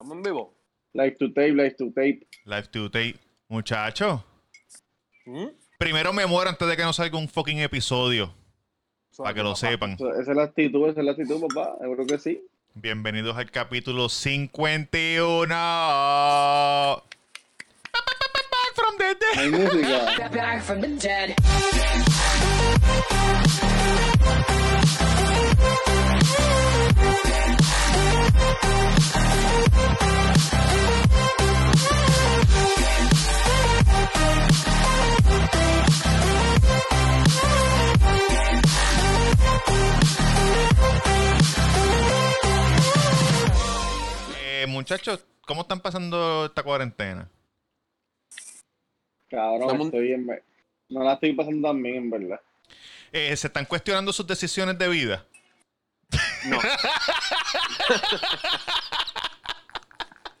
[0.00, 0.54] ¿Estamos en vivo?
[0.92, 2.24] Live to tape, live to tape.
[2.44, 3.18] Live to tape.
[3.48, 4.20] Muchachos,
[5.26, 5.46] ¿Mm?
[5.76, 8.32] primero me muero antes de que no salga un fucking episodio.
[9.16, 9.94] Para que lo sepan.
[9.94, 11.76] Esa es la actitud, esa es la actitud, papá.
[11.80, 12.40] Seguro que sí.
[12.74, 15.48] Bienvenidos al capítulo 51.
[15.48, 17.02] Back
[18.76, 19.50] from the dead.
[19.50, 20.28] Música.
[20.30, 21.34] back from the dead.
[44.40, 47.28] Eh, muchachos, ¿cómo están pasando esta cuarentena?
[49.30, 50.26] Cabrón, estoy en...
[50.26, 50.44] ver-
[50.88, 52.40] No la estoy pasando tan bien, en verdad.
[53.12, 55.24] Eh, ¿Se están cuestionando sus decisiones de vida?
[56.46, 56.58] No.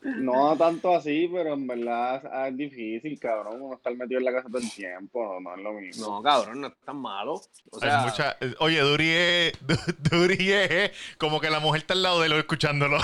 [0.00, 3.60] No tanto así, pero en verdad es difícil, cabrón.
[3.60, 5.40] Uno estar metido en la casa todo el tiempo.
[5.40, 6.06] No, no es lo mismo.
[6.06, 7.34] No, cabrón, no es tan malo.
[7.34, 7.42] O
[7.82, 9.76] Hay sea, mucha- eh, Oye, Duri es, Du-
[10.10, 12.96] Duri es como que la mujer está al lado de él escuchándolo.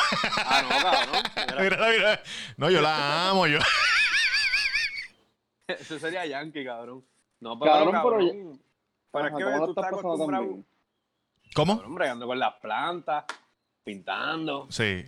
[0.47, 1.23] ah, no, cabrón.
[1.65, 2.23] Mira, mira, mira.
[2.57, 3.59] No, yo la amo, yo.
[5.67, 7.05] Eso sería yankee, cabrón.
[7.41, 8.61] No, pero Cabrón, cabrón,
[9.13, 10.59] pero Ajá, que ¿cómo tú estás acostumbrado?
[11.55, 11.77] ¿Cómo?
[11.87, 13.25] bregando con las plantas,
[13.85, 14.67] pintando.
[14.71, 15.05] Sí.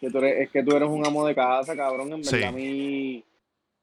[0.00, 2.12] Que tú eres, es que tú eres un amo de casa, cabrón.
[2.12, 2.44] En verdad, Sí.
[2.44, 3.24] a mí...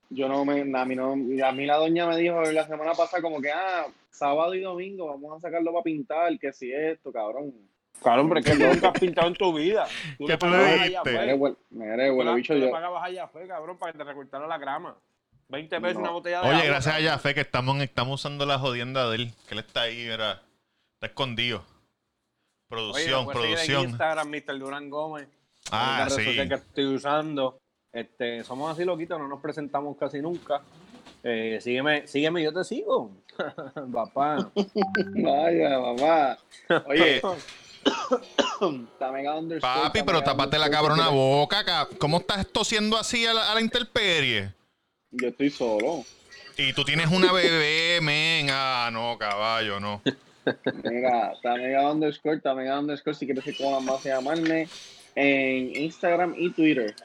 [0.10, 0.62] Yo no me...
[0.62, 3.88] A mí, no, a mí la doña me dijo la semana pasada como que, ah,
[4.12, 7.54] sábado y domingo vamos a sacarlo para pintar, que si esto, cabrón.
[8.04, 9.88] Cabrón, pero es que tú nunca has pintado en tu vida.
[10.18, 10.92] Tú ¿Qué tú le a dijiste?
[10.92, 11.18] Yafé, tú
[11.72, 12.72] huele la- bicho, tú yo...
[12.72, 14.96] pagabas a Yafé, cabrón, para que te recortara la grama.
[15.50, 16.02] 20 pesos No.
[16.02, 17.12] una botella de Oye, agua, gracias a cabrón.
[17.14, 19.34] Jafé que estamos, estamos usando la jodienda de él.
[19.48, 20.44] Que él está ahí, mira.
[20.96, 21.64] Está escondido.
[22.70, 23.84] Oye, Producción, en producción.
[23.90, 24.60] Instagram, Mr.
[24.60, 25.28] Durán Gómez.
[25.72, 26.26] Ah, la red sí.
[26.26, 27.60] social que estoy usando.
[27.94, 30.62] Este, somos así loquitos, no nos presentamos casi nunca.
[31.24, 33.12] Eh, sígueme, sígueme, yo te sigo.
[33.94, 34.52] Papá.
[35.16, 36.38] Vaya, mamá.
[36.88, 37.22] Oye,
[38.62, 41.64] underscore, Papi, pero Tamega tápate la cabrona boca.
[41.64, 44.40] ca- ¿Cómo estás tosiendo así a la, a la intemperie?
[44.42, 44.54] quieres-
[45.12, 46.04] Yo estoy solo.
[46.58, 48.48] Y tú tienes una bebé, men.
[48.52, 50.02] Ah, no, caballo, no.
[50.84, 54.68] Mira, Tamega underscore, Tamega underscore, si quieres que cómo más a llamarme
[55.16, 56.96] en Instagram y Twitter.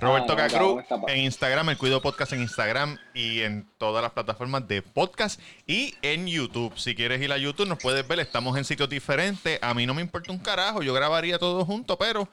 [0.00, 3.40] Roberto Ah, no, Cacru cabrón, está pa- en Instagram, el Cuido Podcast en Instagram y
[3.40, 6.72] en todas las plataformas de podcast y en YouTube.
[6.78, 8.20] Si quieres ir a YouTube, nos puedes ver.
[8.20, 9.58] Estamos en sitios diferentes.
[9.60, 10.82] A mí no me importa un carajo.
[10.82, 12.28] Yo grabaría todo junto, pero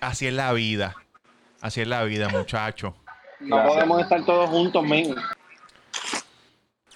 [0.00, 0.96] así es la vida.
[1.60, 2.96] Así es la vida, muchacho.
[3.38, 3.74] No Gracias.
[3.74, 5.14] podemos estar todos juntos, men.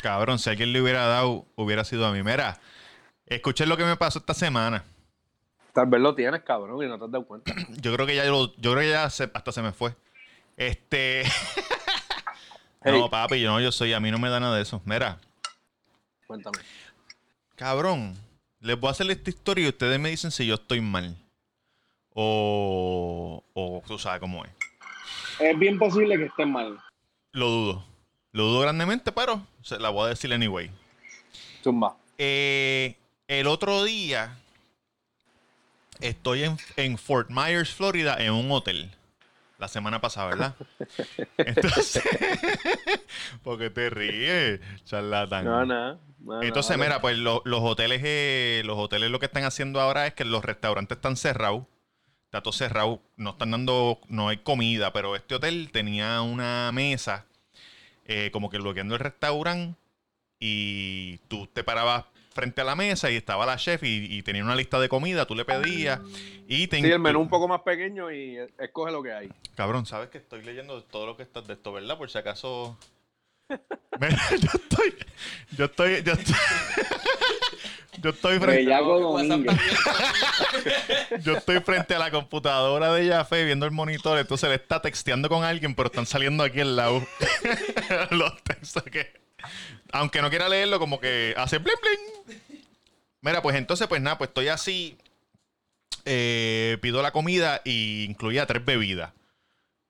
[0.03, 2.22] Cabrón, si alguien le hubiera dado, hubiera sido a mí.
[2.22, 2.60] Mira,
[3.26, 4.84] escuchen lo que me pasó esta semana.
[5.72, 7.53] Tal vez lo tienes, cabrón, y no te has dado cuenta.
[7.81, 9.94] Yo creo que ya lo- yo creo que ya se- hasta se me fue.
[10.56, 11.25] Este.
[12.81, 12.92] Hey.
[13.00, 14.81] No, papi, yo no, yo soy, a mí no me da nada de eso.
[14.84, 15.19] Mira,
[16.28, 16.58] Cuéntame.
[17.56, 18.16] cabrón,
[18.60, 21.16] les voy a hacer esta historia y ustedes me dicen si yo estoy mal.
[22.14, 23.42] O.
[23.53, 24.50] O tú sabes cómo es.
[25.41, 26.78] Es bien posible que estén mal.
[27.32, 27.84] Lo dudo.
[28.32, 30.70] Lo dudo grandemente, pero se la voy a decir anyway.
[31.62, 31.96] Zumba.
[32.18, 32.96] Eh,
[33.26, 34.36] el otro día
[36.00, 38.90] estoy en, en Fort Myers, Florida, en un hotel.
[39.58, 40.54] La semana pasada, ¿verdad?
[41.38, 42.00] Entonces,
[43.42, 45.44] porque te ríes, charlatán.
[45.44, 49.42] No, no, Entonces, no, mira, pues lo- los hoteles, eh, los hoteles lo que están
[49.44, 51.64] haciendo ahora es que los restaurantes están cerrados.
[52.26, 57.24] Está todo cerrado, no están dando, no hay comida, pero este hotel tenía una mesa
[58.08, 59.78] eh, como que bloqueando el restaurante
[60.41, 64.44] y tú te parabas frente a la mesa y estaba la chef y, y tenía
[64.44, 66.00] una lista de comida, tú le pedías
[66.46, 69.28] y te Sí, el menú un poco más pequeño y escoge lo que hay.
[69.54, 71.98] Cabrón, sabes que estoy leyendo todo lo que estás de esto, ¿verdad?
[71.98, 72.78] Por si acaso.
[74.00, 74.94] Mira, yo estoy.
[75.56, 76.02] Yo estoy.
[76.02, 76.34] Yo estoy,
[78.03, 79.56] yo estoy frente, Bellaco Domínguez.
[81.22, 84.19] yo estoy frente a la computadora de Jafé viendo el monitor.
[84.19, 87.06] Entonces él está texteando con alguien, pero están saliendo aquí al lado
[88.11, 89.12] los textos que.
[89.93, 92.58] Aunque no quiera leerlo, como que hace bling bling.
[93.20, 94.96] Mira, pues entonces, pues nada, pues estoy así.
[96.05, 99.12] eh, pido la comida y incluía tres bebidas.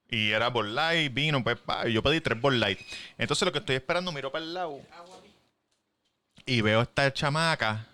[0.09, 2.79] Y era Bud Light, vino, pues pa, yo pedí tres Bud Light.
[3.17, 4.81] Entonces lo que estoy esperando, miro para el lado
[6.45, 7.85] y veo esta chamaca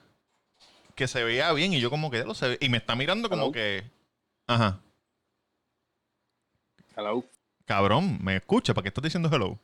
[0.95, 2.57] que se veía bien y yo como que ya lo sé.
[2.61, 3.51] Y me está mirando como Hello.
[3.51, 3.83] que...
[4.47, 4.79] Ajá.
[6.95, 7.23] Hello.
[7.65, 9.59] Cabrón, me escucha, ¿para qué estás diciendo hello?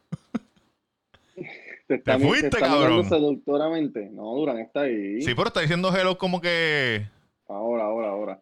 [1.87, 3.07] Te, está, Te fuiste, te está cabrón.
[3.07, 4.09] seductoramente.
[4.11, 5.21] No, Durán está ahí.
[5.21, 7.07] Sí, pero está diciendo hello como que...
[7.47, 8.41] Ahora, ahora, ahora.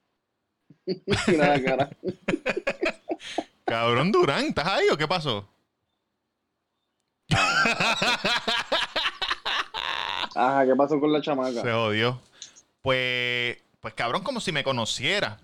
[1.28, 1.90] Mira la cara.
[3.66, 5.48] Cabrón Durán, ¿estás ahí o qué pasó?
[10.36, 11.62] Ajá, ¿qué pasó con la chamaca?
[11.62, 12.20] Se jodió.
[12.82, 15.40] Pues, pues cabrón, como si me conociera.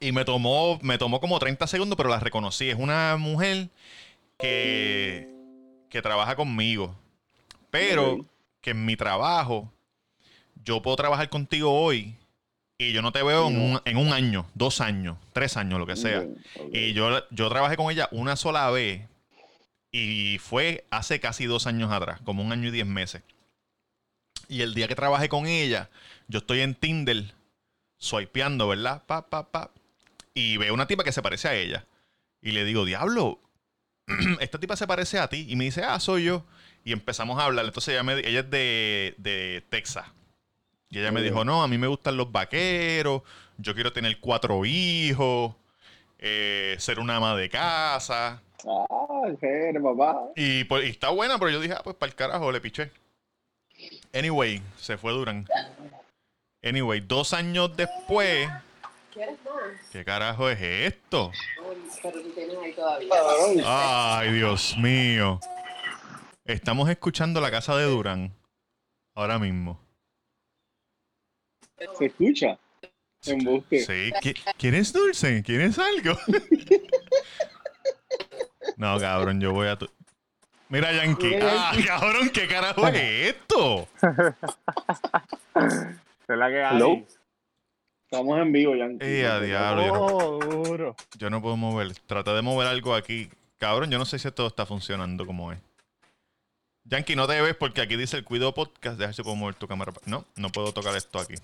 [0.00, 2.68] Y me tomó, me tomó como 30 segundos, pero la reconocí.
[2.68, 3.68] Es una mujer
[4.38, 5.28] que,
[5.88, 6.96] que trabaja conmigo.
[7.70, 8.26] Pero
[8.60, 9.72] que en mi trabajo,
[10.64, 12.16] yo puedo trabajar contigo hoy
[12.78, 15.86] y yo no te veo en, un, en un año, dos años, tres años, lo
[15.86, 16.24] que sea.
[16.72, 19.02] Y yo, yo trabajé con ella una sola vez
[19.90, 23.22] y fue hace casi dos años atrás, como un año y diez meses.
[24.48, 25.90] Y el día que trabajé con ella,
[26.28, 27.34] yo estoy en Tinder,
[27.98, 29.02] swipeando, ¿verdad?
[29.06, 29.70] Pa, pa, pa.
[30.34, 31.86] Y veo una tipa que se parece a ella.
[32.40, 33.38] Y le digo, diablo,
[34.40, 35.46] esta tipa se parece a ti.
[35.48, 36.44] Y me dice, ah, soy yo.
[36.84, 37.64] Y empezamos a hablar.
[37.64, 40.06] Entonces ella, me, ella es de, de Texas.
[40.90, 43.22] Y ella me dijo, no, a mí me gustan los vaqueros.
[43.56, 45.54] Yo quiero tener cuatro hijos.
[46.18, 48.42] eh, ser una ama de casa.
[48.64, 49.22] Ah,
[49.82, 50.20] papá.
[50.36, 52.90] Y, pues, y está buena, pero yo dije, ah, pues para el carajo, le piché.
[54.12, 55.46] Anyway, se fue Duran.
[56.62, 58.48] Anyway, dos años después.
[59.90, 61.32] ¿qué carajo es esto?
[63.64, 65.40] Ay, Dios mío.
[66.44, 68.32] Estamos escuchando la casa de Durán.
[69.14, 69.80] Ahora mismo.
[71.98, 72.58] ¿Se escucha?
[73.24, 73.80] Embuste.
[73.80, 74.12] Sí.
[74.20, 75.42] ¿Qui- ¿Quieres dulce?
[75.42, 76.18] ¿Quieres algo?
[78.76, 79.88] No, cabrón, yo voy a tu...
[80.72, 81.26] Mira, Yankee.
[81.28, 83.86] Mira, Ah, cabrón, ¿qué carajo es esto?
[86.28, 87.04] Es la que hay.
[88.10, 89.04] Estamos en vivo, Yankee.
[89.04, 89.82] Eh, a diablo.
[89.86, 90.96] Yo no, Oh, duro.
[91.18, 91.92] yo no puedo mover.
[92.06, 93.28] Traté de mover algo aquí.
[93.58, 95.60] Cabrón, yo no sé si todo está funcionando como es.
[96.84, 98.96] Yankee, no te ves porque aquí dice el Cuido Podcast.
[98.96, 99.92] Deja ver si puedo mover tu cámara.
[100.06, 101.34] No, no puedo tocar esto aquí.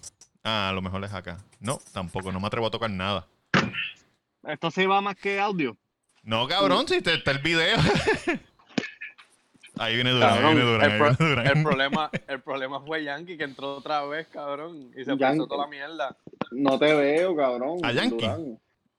[0.43, 1.37] Ah, a lo mejor es acá.
[1.61, 2.33] No, tampoco.
[2.33, 3.27] No me atrevo a tocar nada.
[4.45, 5.77] Esto sí va más que audio.
[6.23, 7.77] No, cabrón, si te, está el video.
[9.81, 11.47] ahí viene Durán, ahí Cabrón, viene Durán, el, ahí pro- viene Durán.
[11.59, 15.23] el problema, el problema fue Yankee que entró otra vez, cabrón, y se Yankee.
[15.25, 16.17] pasó toda la mierda.
[16.53, 17.79] No te veo, cabrón.
[17.85, 18.17] ¿A Yankee?
[18.27, 18.59] Durán.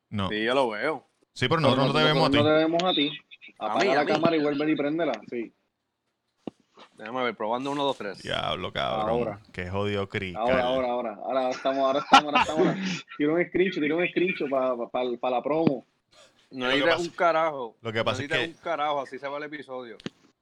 [0.09, 0.29] No.
[0.29, 1.05] Sí, yo lo veo.
[1.33, 2.37] Sí, pero nosotros no te vemos a ti.
[2.37, 3.11] No te vemos a ti.
[3.59, 4.11] A Apaga mí, a la mí.
[4.11, 5.13] cámara y vuelve y préndela.
[5.29, 5.53] Sí.
[6.97, 8.21] Déjame ver, probando uno, dos, tres.
[8.21, 9.09] Diablo, cabrón.
[9.09, 9.39] Ahora.
[9.53, 10.41] Qué jodido crical.
[10.41, 11.15] Ahora, ahora, ahora.
[11.23, 12.67] Ahora estamos, ahora estamos, ahora estamos.
[12.67, 12.79] ahora.
[13.17, 15.85] Tira un screenshot, tira un screenshot para la promo.
[16.51, 17.75] No necesitas un carajo.
[17.81, 19.97] lo que pasa no es necesitas que- un carajo, así se va el episodio.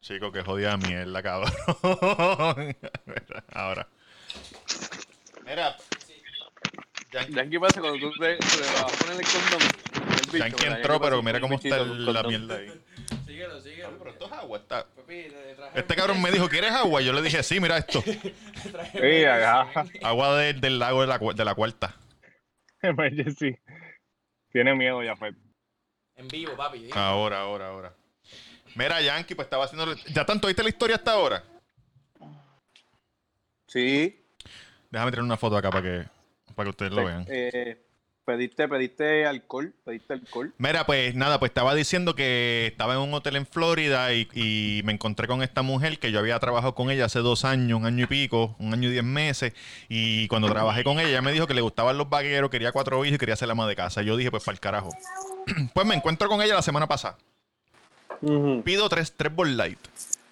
[0.08, 1.52] Chico, qué jodida mierda, cabrón.
[3.52, 3.86] ahora.
[5.46, 5.76] Mira.
[7.12, 9.62] Yankee, parece cuando tú te, te vas a poner el condón.
[9.62, 12.72] el bicho, Yankee entró, pero mira cómo está el- la mierda ahí.
[13.26, 13.98] Síguelo, síguelo.
[13.98, 14.58] Pero esto es agua.
[14.60, 14.86] Está...
[15.76, 17.02] Este cabrón me dijo, ¿quieres agua?
[17.02, 18.02] Yo le dije, sí, mira esto.
[20.04, 21.94] Agua de- del lago de la, de la cuarta.
[22.82, 23.58] Emergency.
[24.54, 25.34] Tiene miedo ya, fue.
[26.16, 26.92] En vivo, papi.
[26.94, 27.94] Ahora, ahora, ahora.
[28.78, 29.96] Mira, Yankee, pues estaba haciendo...
[30.14, 31.44] ¿Ya tanto viste la historia hasta ahora?
[33.66, 34.24] Sí.
[34.92, 36.06] Déjame tirar una foto acá para que,
[36.54, 37.26] para que ustedes lo vean.
[37.28, 37.84] Eh,
[38.24, 40.54] pediste, pediste alcohol, pediste alcohol.
[40.60, 44.82] Mira, pues nada, pues estaba diciendo que estaba en un hotel en Florida y, y
[44.86, 47.86] me encontré con esta mujer que yo había trabajado con ella hace dos años, un
[47.88, 49.54] año y pico, un año y diez meses.
[49.90, 53.04] Y cuando trabajé con ella, ella me dijo que le gustaban los vaqueros, quería cuatro
[53.04, 54.04] hijos y quería ser la ama de casa.
[54.04, 54.90] Yo dije, pues para el carajo.
[55.74, 57.18] pues me encuentro con ella la semana pasada.
[58.64, 59.80] Pido tres, tres Bud Light.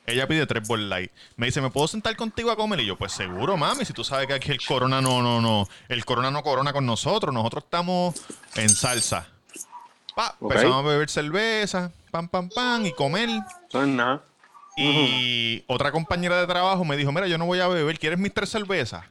[0.07, 1.11] Ella pide tres Bud Light.
[1.35, 2.79] Me dice, ¿me puedo sentar contigo a comer?
[2.81, 5.67] Y yo, pues seguro, mami, si tú sabes que aquí el corona no, no, no.
[5.89, 7.33] El corona no corona con nosotros.
[7.33, 8.15] Nosotros estamos
[8.55, 9.27] en salsa.
[10.15, 13.29] Pa, empezamos a beber cerveza, pam, pam, pam, y comer.
[13.67, 14.23] Eso es nada.
[14.77, 18.33] Y otra compañera de trabajo me dijo, mira, yo no voy a beber, ¿quieres mis
[18.33, 19.05] tres cervezas?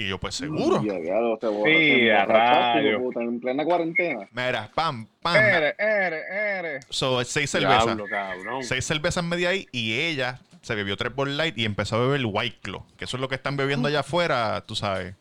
[0.00, 0.82] Y yo, pues seguro.
[0.82, 0.94] Ya,
[1.38, 4.26] te borra- Sí, a puta, En plena cuarentena.
[4.32, 5.36] Mira, pam, pam.
[5.36, 6.86] Eres, eres, eres.
[6.88, 7.84] So, seis cervezas.
[7.84, 8.62] Diablo, cabrón.
[8.64, 12.22] Seis cervezas media ahí y ella se bebió tres Bud Light y empezó a beber
[12.24, 15.14] White Claw, que eso es lo que están bebiendo allá afuera, tú sabes.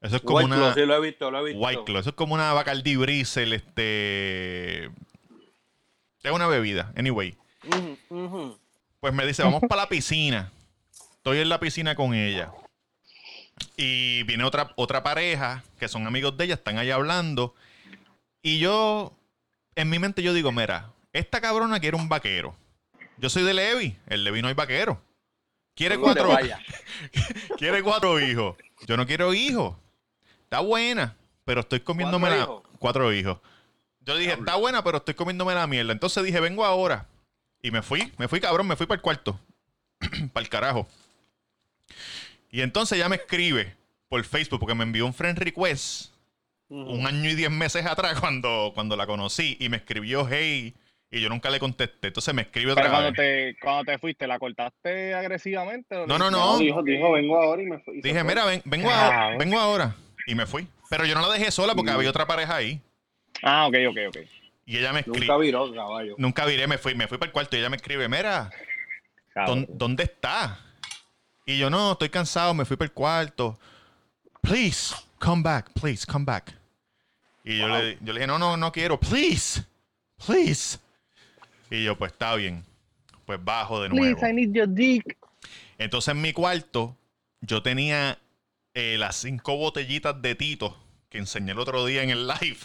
[0.00, 1.60] Eso es como White una Claw, sí lo he visto, lo he visto.
[1.66, 7.34] White Claw, eso es como una Bacardi Bristle, este es una bebida, anyway.
[9.00, 10.52] Pues me dice, "Vamos para la piscina."
[11.16, 12.50] Estoy en la piscina con ella.
[13.76, 17.54] Y viene otra otra pareja que son amigos de ella, están ahí hablando
[18.42, 19.12] y yo
[19.74, 22.56] en mi mente yo digo, "Mira, esta cabrona quiere un vaquero."
[23.18, 25.02] Yo soy de Levi, el Levi no hay vaquero.
[25.74, 26.36] Quiere cuatro.
[27.58, 28.56] Quiere cuatro hijos.
[28.86, 29.76] Yo no quiero hijos.
[30.44, 32.44] Está buena, pero estoy comiéndome ¿Cuatro la...
[32.44, 32.62] hijos?
[32.78, 33.38] Cuatro hijos.
[34.00, 35.92] Yo dije, está buena, pero estoy comiéndome la mierda.
[35.92, 37.06] Entonces dije, vengo ahora.
[37.62, 39.38] Y me fui, me fui cabrón, me fui para el cuarto.
[40.32, 40.88] para el carajo.
[42.50, 43.74] Y entonces ella me escribe
[44.08, 46.12] por Facebook porque me envió un friend request.
[46.68, 50.72] un año y diez meses atrás cuando, cuando la conocí y me escribió hey
[51.10, 52.08] y yo nunca le contesté.
[52.08, 53.16] Entonces me escribe otra Pero cuando vez.
[53.16, 55.96] te, cuando te fuiste, ¿la cortaste agresivamente?
[55.96, 58.00] o No, no, No, dijo, dijo, vengo ahora y me fui.
[58.00, 59.96] Dije, mira, ven- vengo, Ah, a- vengo ahora.
[60.26, 60.68] Y me fui.
[60.88, 62.80] Pero yo no la dejé sola porque había otra pareja ahí.
[63.42, 64.16] Ah, ok, ok, ok.
[64.66, 65.20] Y ella me escribe.
[65.26, 66.14] Nunca viró, caballo.
[66.18, 68.50] Nunca viré, me fui, me fui para el cuarto y ella me escribe, mira,
[69.34, 69.66] Cabrón.
[69.66, 70.60] ¿dón- ¿dónde está?
[71.50, 73.58] Y yo, no, estoy cansado, me fui para el cuarto.
[74.40, 76.54] Please, come back, please, come back.
[77.42, 79.64] Y yo, le, yo le dije, no, no, no quiero, please,
[80.24, 80.78] please.
[81.68, 82.64] Y yo, pues está bien.
[83.26, 84.16] Pues bajo de nuevo.
[84.16, 85.18] Please, I need your dick.
[85.76, 86.96] Entonces en mi cuarto
[87.40, 88.16] yo tenía
[88.74, 90.76] eh, las cinco botellitas de Tito
[91.08, 92.58] que enseñé el otro día en el live.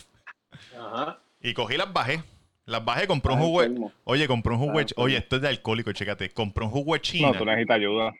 [0.79, 1.21] Ajá.
[1.41, 2.21] Y cogí las bajé.
[2.65, 3.91] Las bajé, compré un Ah, jugo.
[4.03, 4.77] Oye, compré un jugo.
[4.77, 5.03] Ah, enfermo.
[5.03, 6.29] Oye, esto es de alcohólico, chécate.
[6.29, 7.31] Compré un jugo de China.
[7.31, 8.13] No, tú necesitas ayuda.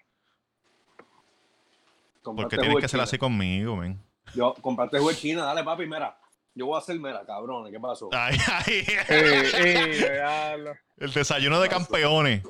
[2.26, 4.02] ¿Por Compraste qué tienes que hacer así conmigo, men?
[4.34, 6.18] Yo compraste jugo de China, dale papi, mira.
[6.56, 7.70] Yo voy a hacer mera, cabrón.
[7.70, 8.10] ¿Qué pasó?
[8.14, 8.86] Ay, ay.
[9.10, 10.74] Eh, eh.
[10.98, 12.44] El desayuno de campeones.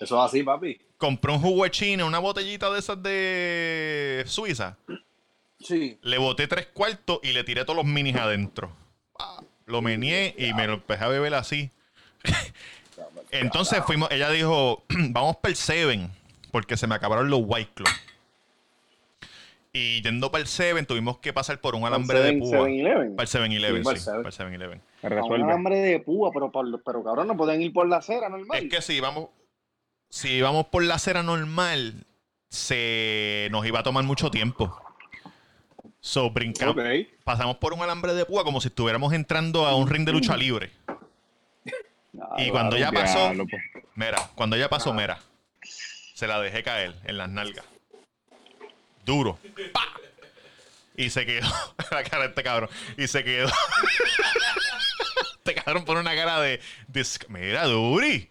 [0.00, 0.78] Eso es así, papi.
[0.98, 4.76] Compré un jugo de China, una botellita de esas de Suiza.
[5.60, 5.98] Sí.
[6.02, 8.70] Le boté tres cuartos y le tiré todos los minis adentro.
[9.16, 11.70] Pa, Lo meneé y me lo empecé a beber así.
[13.30, 16.10] Entonces fuimos, ella dijo, vamos para el Seven,
[16.50, 17.92] porque se me acabaron los White Claw.
[19.78, 22.58] Y yendo para el Seven tuvimos que pasar por un alambre de Seven- púa.
[22.66, 23.14] 7-Eleven.
[23.16, 24.06] Para el 7-Eleven, Sí, para sí.
[24.06, 24.80] Para el 7-Eleven.
[25.02, 27.98] Me A un alambre de púa, pero, por- pero cabrón, no pueden ir por la
[27.98, 28.58] acera normal.
[28.64, 29.28] Es que si vamos,
[30.08, 32.06] si vamos por la acera normal,
[32.48, 34.74] se nos iba a tomar mucho tiempo.
[36.00, 36.76] So, brincamos.
[37.24, 40.36] Pasamos por un alambre de púa como si estuviéramos entrando a un ring de lucha
[40.38, 40.70] libre.
[42.18, 43.62] Ah, Y cuando ya pasó, pues.
[43.94, 45.18] mira, cuando ya pasó, mira,
[46.14, 47.64] se la dejé caer en las nalgas.
[49.06, 49.38] Duro.
[49.72, 49.86] ¡Pa!
[50.96, 51.46] Y se quedó.
[51.92, 52.68] La cara de este cabrón.
[52.98, 53.48] Y se quedó.
[55.36, 56.60] este cabrón pone una cara de.
[57.28, 58.28] Mira, Duri.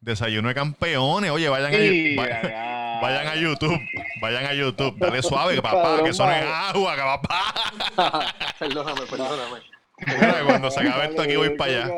[0.00, 1.30] Desayuno de campeones.
[1.30, 2.98] Oye, vayan a, Sí, va- ya.
[3.02, 3.78] vayan a YouTube.
[4.20, 4.96] Vayan a YouTube.
[4.98, 8.34] Dale suave, papá, que eso no es agua, que papá.
[8.58, 9.60] perdóname, perdóname.
[10.06, 11.90] Mira, cuando se acabe esto aquí voy para allá.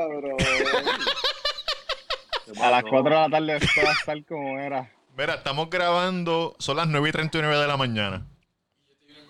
[2.62, 4.90] A las 4 de la tarde esto va a estar como era.
[5.16, 6.54] Mira, estamos grabando.
[6.58, 8.26] Son las 9 y 39 de la mañana.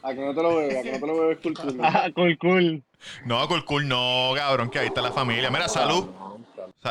[0.03, 1.79] A que no te lo bebes, a que no te lo bebes cool, cool.
[1.83, 2.83] Ah, cool, cool.
[3.25, 5.51] No, cool, cool, no, cabrón, que ahí está la familia.
[5.51, 6.09] Mira, salud.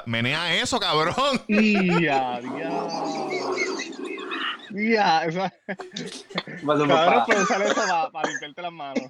[0.06, 1.16] Menea eso, cabrón.
[1.48, 2.40] Ya.
[4.74, 5.24] Ya.
[6.64, 7.26] Vale, Cabrón, papá.
[7.26, 9.04] puedes usar eso para limpiarte las manos.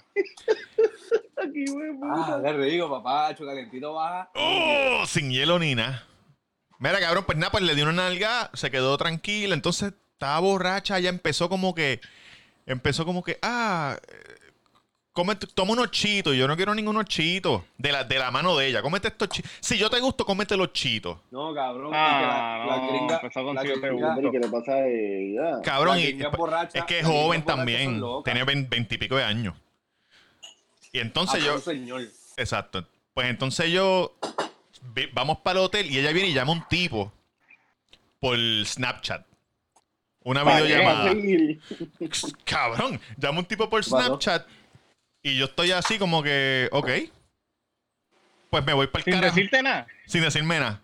[1.38, 3.34] Aquí, güey, Ah, qué rico, papá.
[3.36, 4.30] Calentito baja.
[4.36, 6.04] Oh, sin hielo ni nada.
[6.80, 9.54] Mira, cabrón, pues nada, pues le dio una nalga, se quedó tranquila.
[9.54, 12.00] Entonces estaba borracha, ya empezó como que.
[12.66, 13.96] Empezó como que, ah,
[15.14, 16.36] cómete, toma unos chitos.
[16.36, 17.62] Yo no quiero ningunos chitos.
[17.78, 18.82] De la, de la mano de ella.
[18.82, 19.52] Cómete estos chitos.
[19.62, 21.18] Si yo te gusto, cómete los chitos.
[21.32, 21.92] No, cabrón.
[21.96, 24.88] Ah, la, la no, gringa, empezó con la siete gringa- Pero, ¿qué le pasa a
[24.88, 25.62] ella?
[25.64, 28.02] Cabrón, La y gringa borracha- es que es la joven también.
[28.46, 29.54] vein- veintipico de años.
[30.92, 31.56] Y entonces Ah, yo.
[31.56, 32.02] un señor.
[32.38, 32.86] Exacto.
[33.14, 34.16] Pues entonces yo.
[35.14, 37.12] Vamos para el hotel y ella viene y llama a un tipo
[38.20, 39.26] por Snapchat.
[40.24, 41.14] Una videollamada.
[42.46, 43.84] Cabrón, llama a un tipo por.
[43.84, 44.48] Snapchat
[45.26, 46.90] y yo estoy así como que, ok.
[48.52, 49.36] Pues me voy para el Sin carajo.
[49.36, 49.88] decirte nada.
[50.06, 50.84] Sin decirme nada.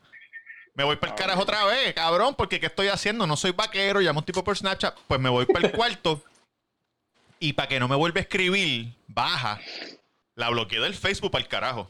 [0.74, 3.28] Me voy para el carajo otra vez, cabrón, porque ¿qué estoy haciendo?
[3.28, 6.24] No soy vaquero, llamo a un tipo por Snapchat, pues me voy para el cuarto.
[7.40, 9.60] Y para que no me vuelva a escribir, baja.
[10.34, 11.88] La bloqueé del Facebook para el carajo.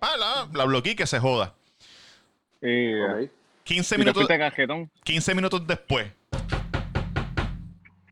[0.00, 1.54] Ah, la, la bloqueé y que se joda.
[2.60, 3.30] Sí, Ok.
[3.64, 4.90] 15 Y te minutos, fuiste cajetón.
[5.04, 6.10] 15 minutos después,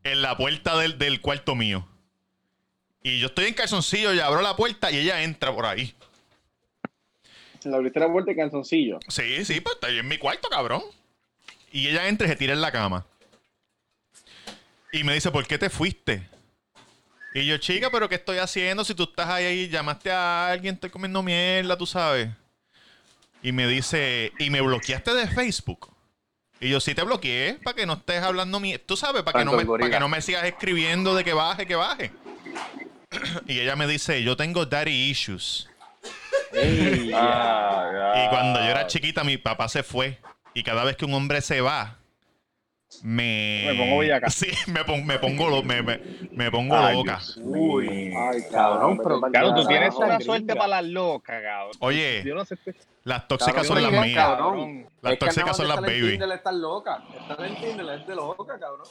[0.05, 1.87] en la puerta del, del cuarto mío.
[3.03, 5.95] Y yo estoy en calzoncillo y abro la puerta y ella entra por ahí.
[7.65, 9.01] Le abriste la puerta de calzoncillo.
[9.09, 10.83] Sí, sí, pues estoy en mi cuarto, cabrón.
[11.73, 13.05] Y ella entra y se tira en la cama.
[14.93, 16.29] Y me dice, ¿por qué te fuiste?
[17.39, 18.85] Y yo, chica, ¿pero qué estoy haciendo?
[18.85, 22.29] Si tú estás ahí, llamaste a alguien, estoy comiendo mierda, tú sabes.
[23.43, 25.93] Y me dice, ¿y me bloqueaste de Facebook?
[26.61, 28.85] Y yo, sí te bloqueé, para que no estés hablando mierda.
[28.85, 29.87] Tú sabes, para que, no me, el gorila.
[29.87, 32.11] para que no me sigas escribiendo de que baje, que baje.
[33.47, 35.69] y ella me dice, yo tengo daddy issues.
[37.15, 40.19] Ah, Y cuando yo era chiquita, mi papá se fue.
[40.55, 41.99] Y cada vez que un hombre se va,
[43.03, 43.65] me.
[43.67, 44.31] Me pongo bellaca.
[44.31, 46.01] Sí, me, pon- me pongo, lo- me, me,
[46.33, 47.17] me pongo Ay, loca.
[47.19, 50.25] Dios Uy, ay, Cabrón, pero- Claro, tú tienes una gringa.
[50.25, 51.73] suerte para las locas, cabrón.
[51.81, 52.23] Oye.
[52.25, 52.75] Yo no sé qué.
[53.05, 54.17] Las tóxicas Cabrón, son las mías.
[54.27, 54.87] cabrón.
[55.01, 56.11] Las Es tóxicas son las baby.
[56.19, 57.03] Tinder, loca.
[57.39, 58.87] En Tinder es de loca, cabrón.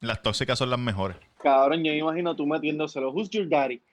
[0.00, 1.16] Las tóxicas son las mejores.
[1.42, 3.10] Cabrón, yo me imagino tú metiéndoselo.
[3.12, 3.82] Who's your daddy?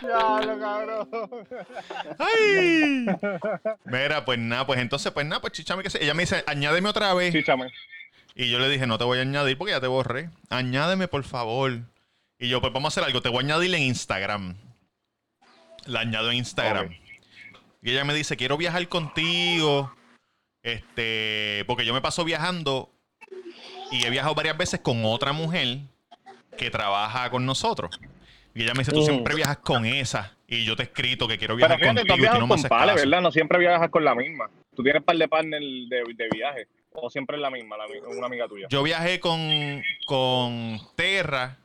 [0.00, 1.08] Diablo, cabrón.
[2.18, 3.06] ¡Ay!
[3.84, 6.02] Mira, pues nada, pues entonces, pues nada, pues chichame que se.
[6.02, 7.32] Ella me dice, añádeme otra vez.
[7.32, 7.72] Chíchame.
[8.34, 10.30] Y yo le dije, no te voy a añadir porque ya te borré.
[10.48, 11.80] Añádeme, por favor.
[12.38, 13.20] Y yo, pues vamos a hacer algo.
[13.20, 14.56] Te voy a añadir en Instagram.
[15.86, 16.90] La añado en Instagram.
[17.82, 19.92] Y ella me dice, quiero viajar contigo.
[20.62, 22.92] Este, porque yo me paso viajando
[23.90, 25.78] y he viajado varias veces con otra mujer
[26.56, 27.98] que trabaja con nosotros.
[28.54, 29.04] Y ella me dice, tú Mm.
[29.04, 30.34] siempre viajas con esa.
[30.48, 32.46] Y yo te he escrito que quiero Pero viajar tú contigo y tú viajado no
[32.46, 33.06] me con pales, caso.
[33.06, 33.22] ¿verdad?
[33.22, 34.50] No siempre viajas con la misma.
[34.74, 36.66] Tú tienes par de partner de, de viaje.
[36.92, 37.84] O siempre es la misma, la,
[38.16, 38.66] una amiga tuya.
[38.70, 41.58] Yo viajé con, con Terra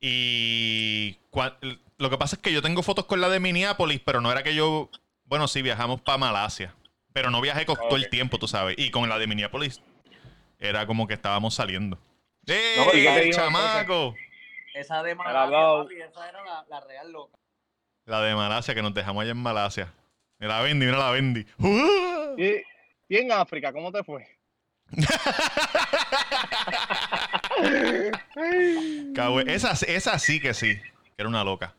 [0.00, 1.56] y cua-
[1.98, 4.42] lo que pasa es que yo tengo fotos con la de Minneapolis, pero no era
[4.42, 4.90] que yo,
[5.24, 6.74] bueno, sí, viajamos para Malasia,
[7.12, 9.80] pero no viajé con todo el tiempo, tú sabes, y con la de Minneapolis
[10.68, 11.98] era como que estábamos saliendo.
[12.46, 14.14] ¡Eh, No, ¿y qué te dijo, chamaco!
[14.74, 17.38] Esa de Malasia, papi, esa era la, la real loca.
[18.06, 19.92] La de Malasia, que nos dejamos allá en Malasia.
[20.38, 21.46] Mira la Bendy, mira la Bendy.
[21.58, 22.34] ¡Uh!
[22.36, 22.62] ¿Y,
[23.08, 24.26] y en África, cómo te fue?
[29.14, 30.82] Cabrón, esa, esa sí que sí, que
[31.18, 31.74] era una loca.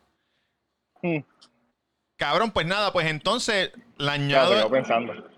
[1.02, 1.20] Hmm.
[2.18, 4.70] Cabrón, pues nada, pues entonces la añado,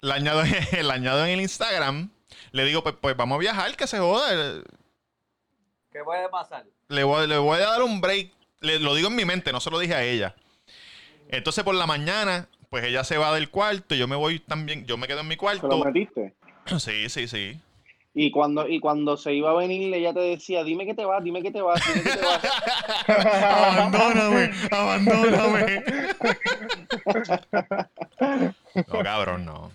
[0.02, 0.44] la añado,
[0.82, 2.12] la añado en el Instagram.
[2.52, 4.62] Le digo, pues, pues vamos a viajar, que se joda.
[5.92, 6.66] ¿Qué puede pasar?
[6.90, 8.32] Le voy, le voy a dar un break.
[8.62, 10.36] Le- lo digo en mi mente, no se lo dije a ella.
[11.30, 14.98] Entonces por la mañana, pues ella se va del cuarto, yo me voy también, yo
[14.98, 15.86] me quedo en mi ¿Se lo cuarto.
[15.86, 16.34] metiste?
[16.80, 17.60] Sí, sí, sí.
[18.14, 21.24] Y cuando, y cuando se iba a venir, ella te decía, dime que te vas,
[21.24, 22.42] dime que te vas, dime que te vas.
[23.08, 25.84] abandóname, abandóname.
[28.88, 29.72] no, cabrón, no.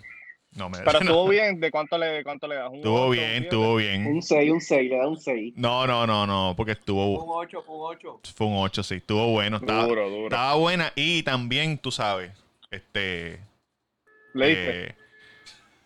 [0.55, 0.99] No me Pero no.
[0.99, 2.69] estuvo bien, ¿de cuánto le, cuánto le das?
[2.69, 4.05] ¿Un Estuvo un bien, estuvo bien.
[4.05, 5.53] Un 6, un 6, le da un 6.
[5.57, 7.35] No, no, no, no, porque Un estuvo.
[7.37, 8.19] 8, un 8.
[8.35, 9.57] Fue un 8, sí, estuvo bueno.
[9.57, 10.25] Estaba, Duro, duro.
[10.25, 12.31] estaba buena y también, tú sabes,
[12.71, 13.39] este.
[14.33, 14.83] ¿Le diste?
[14.89, 14.95] eh,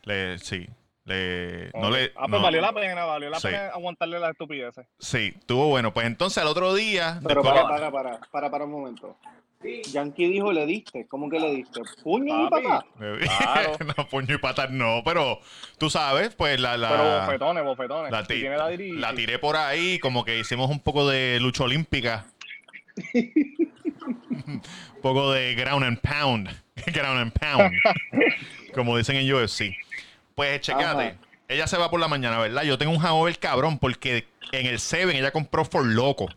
[0.04, 0.68] le, sí.
[1.06, 1.94] Le, no Ok.
[1.94, 3.48] le, Ah, pues no- valió la pena, valió la Sí.
[3.48, 4.86] pena aguantarle las estupideces.
[5.00, 5.94] Sí, estuvo bueno.
[5.94, 7.22] Pues entonces al otro día.
[7.26, 9.16] Pero para, para, para, para, para un momento.
[9.92, 11.08] Yankee dijo, le diste.
[11.08, 11.82] ¿Cómo que le diste?
[12.04, 12.50] Puño y.
[12.50, 13.78] Claro.
[13.98, 15.40] no, puño y patas no, pero
[15.78, 18.12] tú sabes, pues la, la, Pero bofetones, bofetones.
[18.12, 18.24] la,
[18.78, 22.26] ti- la tiré por ahí, como que hicimos un poco de lucha olímpica.
[24.48, 24.62] un
[25.02, 26.50] poco de ground and pound.
[26.88, 27.74] ground and pound.
[28.74, 29.76] como dicen en UFC.
[30.36, 31.08] Pues checate.
[31.08, 31.16] Ajá.
[31.50, 32.64] Ella se va por la mañana, ¿verdad?
[32.64, 36.28] Yo tengo un hangover cabrón porque en el Seven ella compró For Loco.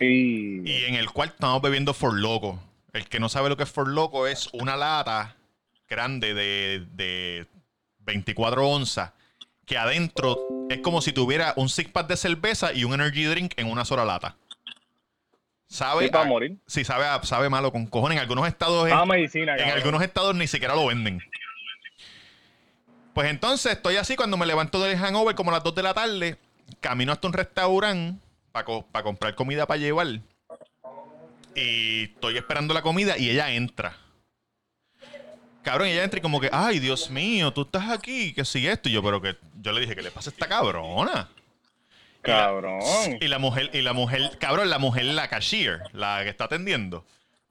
[0.00, 0.62] Sí.
[0.64, 2.58] Y en el cual estamos bebiendo For Loco.
[2.92, 5.36] El que no sabe lo que es For Loco es una lata
[5.88, 7.46] grande de, de
[8.00, 9.12] 24 onzas
[9.66, 13.52] que adentro es como si tuviera un six pack de cerveza y un energy drink
[13.56, 14.36] en una sola lata.
[15.68, 16.56] Sabe, Sí, para a- morir.
[16.66, 18.16] sí, sabe, a- sabe malo con cojones.
[18.16, 19.76] En algunos estados es- Ah, medicina, en cabrón.
[19.78, 21.20] algunos estados ni siquiera lo venden.
[23.14, 25.94] Pues entonces estoy así cuando me levanto del hangover como a las 2 de la
[25.94, 26.38] tarde,
[26.80, 28.20] camino hasta un restaurante
[28.52, 30.20] para comprar comida para llevar.
[31.54, 33.96] Y estoy esperando la comida y ella entra.
[35.62, 38.66] Cabrón, y ella entra y como que, ay, Dios mío, tú estás aquí, que si
[38.66, 38.88] esto.
[38.88, 41.28] Y yo, pero que yo le dije, ¿qué le pasa a esta cabrona?
[42.22, 42.80] Cabrón.
[43.20, 47.04] Y la mujer, y la mujer, cabrón, la mujer, la cashier, la que está atendiendo,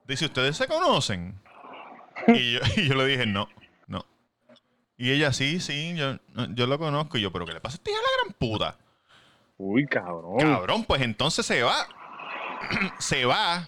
[0.07, 1.39] dice, ¿ustedes se conocen?
[2.27, 3.47] Y yo, y yo le dije, no,
[3.87, 4.05] no.
[4.97, 6.17] Y ella, sí, sí, yo,
[6.49, 7.17] yo lo conozco.
[7.17, 8.77] Y yo, ¿pero qué le pasa a esta hija la gran puta?
[9.59, 10.37] Uy, cabrón.
[10.39, 11.85] Cabrón, pues entonces se va.
[12.97, 13.67] se va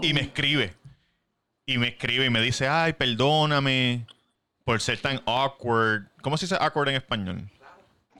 [0.00, 0.74] y me escribe.
[1.66, 4.06] Y me escribe y me dice, ay, perdóname
[4.64, 6.06] por ser tan awkward.
[6.22, 7.50] ¿Cómo se dice awkward en español?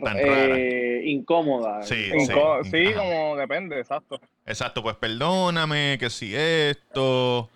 [0.05, 0.57] Tan rara.
[0.59, 1.83] Eh, incómoda.
[1.83, 2.71] Sí, Inco- sí.
[2.71, 4.21] sí, como depende, exacto.
[4.45, 7.49] Exacto, pues perdóname, que si esto.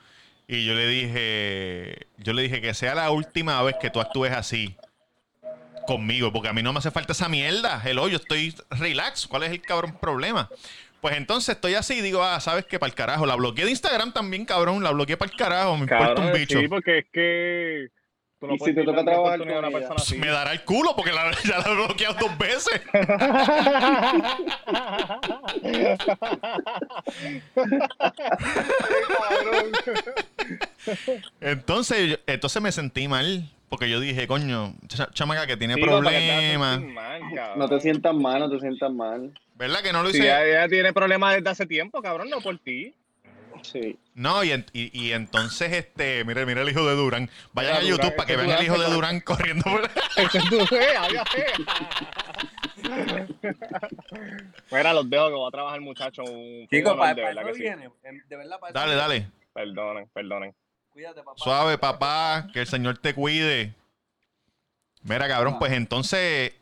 [0.48, 4.33] Y yo le dije, yo le dije que sea la última vez que tú actúes
[4.33, 4.75] así
[5.87, 7.81] conmigo, porque a mí no me hace falta esa mierda.
[7.85, 9.27] Hello, yo estoy relax.
[9.27, 10.49] ¿Cuál es el cabrón problema?
[11.01, 13.27] Pues entonces estoy así y digo, ah, sabes que para el carajo.
[13.27, 14.83] La bloqueé de Instagram también, cabrón.
[14.85, 15.77] La bloqueé para el carajo.
[15.77, 16.61] Me importa un bicho.
[16.61, 17.88] sí, porque es que
[18.38, 19.73] tú no Y si te toca trabajar una con ella.
[19.79, 20.16] persona así.
[20.18, 22.81] Me dará el culo porque la- ya la he bloqueado dos veces.
[31.40, 33.49] Entonces, entonces me sentí mal.
[33.72, 36.26] Porque yo dije, coño, ch- chamaca que tiene Sí, no, para que te
[36.58, 36.80] problemas.
[36.82, 37.22] mal.
[37.56, 39.32] No te sientas mal, no te sientas mal.
[39.54, 40.18] ¿Verdad que no lo hice?
[40.24, 42.94] ella, ella tiene problemas desde hace tiempo, cabrón, no por ti.
[43.62, 43.98] Sí.
[44.14, 47.30] No, y, en- y, y entonces, este, mire, mire el hijo de Durán.
[47.54, 49.80] Vayan a YouTube para que ese vean al hijo de Durán corriendo por
[50.18, 51.46] Ese es tu fea, ya fea.
[54.70, 56.28] Mira, los dejo que voy a trabajar, muchachos.
[56.28, 57.62] Un fue un honor, para, de verdad eso que sí.
[57.62, 57.88] viene.
[58.28, 59.28] De verdad, para eso Dale, dale.
[59.54, 60.54] Perdonen, perdonen.
[60.92, 61.42] Cuídate, papá.
[61.42, 62.48] Suave, papá.
[62.52, 63.74] Que el Señor te cuide.
[65.02, 66.52] Mira, cabrón, pues entonces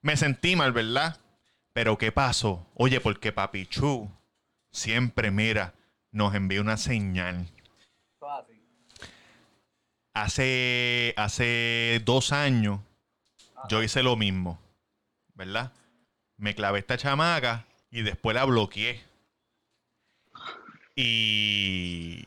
[0.00, 1.18] me sentí mal, ¿verdad?
[1.72, 2.66] Pero ¿qué pasó?
[2.74, 4.10] Oye, porque Papi Chu
[4.70, 5.74] siempre, mira,
[6.10, 7.48] nos envía una señal.
[10.14, 12.80] Hace, hace dos años
[13.68, 14.58] yo hice lo mismo,
[15.34, 15.72] ¿verdad?
[16.36, 19.02] Me clavé esta chamaca y después la bloqueé.
[20.94, 22.26] Y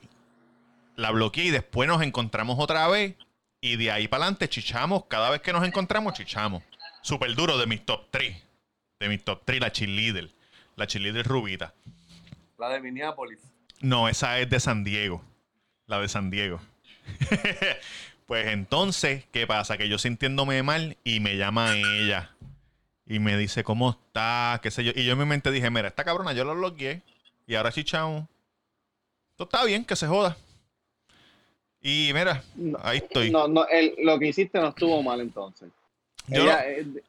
[0.95, 3.15] la bloqueé y después nos encontramos otra vez.
[3.61, 5.05] Y de ahí para adelante chichamos.
[5.05, 6.63] Cada vez que nos encontramos, chichamos.
[7.01, 8.35] Súper duro de mis top 3.
[8.99, 10.29] De mis top 3, la cheerleader.
[10.75, 11.73] La cheerleader rubita.
[12.57, 13.39] La de Minneapolis.
[13.81, 15.23] No, esa es de San Diego.
[15.87, 16.59] La de San Diego.
[18.25, 19.77] pues entonces, ¿qué pasa?
[19.77, 22.31] Que yo sintiéndome mal y me llama ella.
[23.05, 24.59] Y me dice, ¿cómo está?
[24.63, 24.91] ¿Qué sé yo?
[24.95, 27.03] Y yo en mi mente dije, mira, esta cabrona yo la bloqueé.
[27.45, 28.27] Y ahora chichamos.
[29.35, 30.37] Todo está bien, que se joda.
[31.87, 33.29] Y mira, No, ahí estoy.
[33.29, 35.69] No, no, el- lo que hiciste no estuvo mal entonces.
[36.27, 37.03] Yo Ella, no- eh,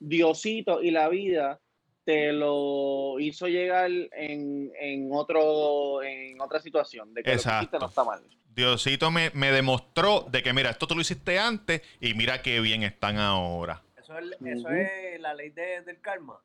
[0.00, 1.60] Diosito y la vida
[2.04, 7.78] te lo hizo llegar en, en otro en otra situación de que lo que hiciste
[7.78, 8.20] no está mal.
[8.56, 12.58] Diosito me, me demostró de que, mira, esto tú lo hiciste antes y mira qué
[12.60, 13.82] bien están ahora.
[13.96, 14.74] Eso es, eso Ujú.
[14.76, 16.40] es la ley de- del karma.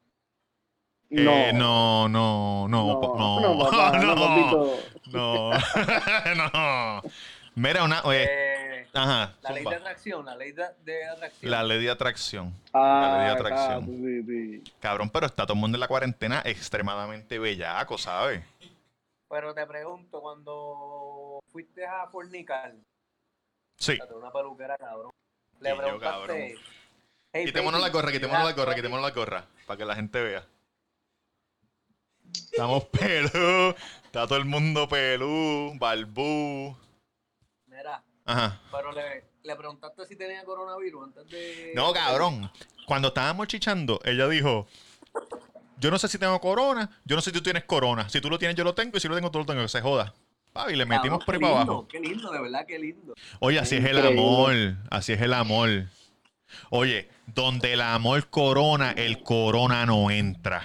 [1.09, 3.71] Eh, no, no, no, no, no.
[5.11, 5.51] No,
[6.35, 7.01] no.
[7.55, 8.01] Mira, una.
[8.03, 9.33] oye, Eh, ajá.
[9.41, 11.51] la ley de atracción, la ley de, de atracción.
[11.51, 12.53] La ley de atracción.
[12.73, 13.85] Ah, ley de atracción.
[13.85, 14.23] sí,
[14.63, 14.73] sí.
[14.79, 18.43] Cabrón, pero está todo el mundo en la cuarentena extremadamente bellaco, ¿sabes?
[19.29, 22.73] Pero te pregunto, cuando fuiste a fornicar,
[23.77, 23.99] Sí.
[24.15, 25.11] una peluquera, cabrón,
[25.57, 26.17] Sí, le yo, preguntaste...
[26.27, 26.37] cabrón.
[27.33, 29.45] "Hey, Quitémonos la baby, gorra, you quitémonos la gorra, money?" quitémonos la gorra.
[29.65, 30.45] Para que la gente vea.
[32.33, 33.75] Estamos pelú.
[34.05, 35.73] Está todo el mundo pelú.
[35.79, 36.75] Balbú.
[38.25, 38.59] Ajá.
[38.71, 41.73] pero le, le preguntaste si tenía coronavirus antes de...
[41.75, 42.49] No, cabrón.
[42.85, 44.67] Cuando estábamos chichando, ella dijo:
[45.77, 48.09] Yo no sé si tengo corona, yo no sé si tú tienes corona.
[48.09, 49.67] Si tú lo tienes, yo lo tengo, y si lo tengo, tú lo tengo, que
[49.67, 50.13] se joda.
[50.53, 51.87] Pa, y le metimos por ahí qué para lindo, abajo.
[51.87, 53.13] Qué lindo, de verdad, qué lindo.
[53.39, 54.53] Oye, así es el amor.
[54.91, 55.69] Así es el amor.
[56.69, 60.63] Oye, donde el amor corona, el corona no entra.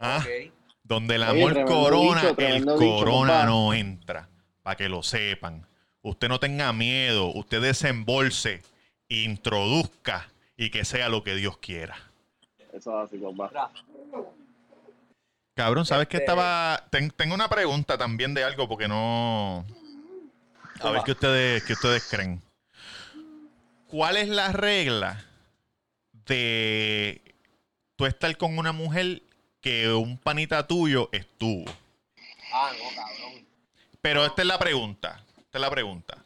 [0.00, 0.18] ¿Ah?
[0.20, 0.52] Ok.
[0.82, 4.28] Donde el amor corona, dicho, el dicho, corona no entra.
[4.62, 5.66] Para que lo sepan.
[6.08, 7.26] Usted no tenga miedo.
[7.34, 8.62] Usted desembolse,
[9.08, 11.96] introduzca y que sea lo que Dios quiera.
[12.72, 13.16] Eso es así.
[13.18, 13.70] Mira,
[15.54, 16.86] Cabrón, ¿sabes qué Este- estaba?
[16.90, 19.64] ten- tengo una pregunta también de algo porque no.
[20.80, 22.40] A ver qué ustedes, qué ustedes creen.
[23.88, 25.24] ¿Cuál es la regla
[26.12, 27.34] de
[27.96, 29.22] tú estar con una mujer
[29.60, 31.64] que un panita tuyo estuvo?
[32.52, 33.46] ah, no, cabrón.
[34.00, 35.24] Pero esta es la pregunta.
[35.58, 36.24] Es la pregunta.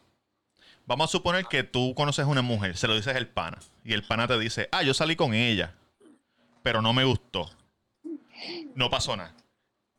[0.85, 3.93] Vamos a suponer que tú conoces a una mujer, se lo dices el pana, y
[3.93, 5.73] el pana te dice, ah, yo salí con ella,
[6.61, 7.49] pero no me gustó.
[8.75, 9.33] No pasó nada.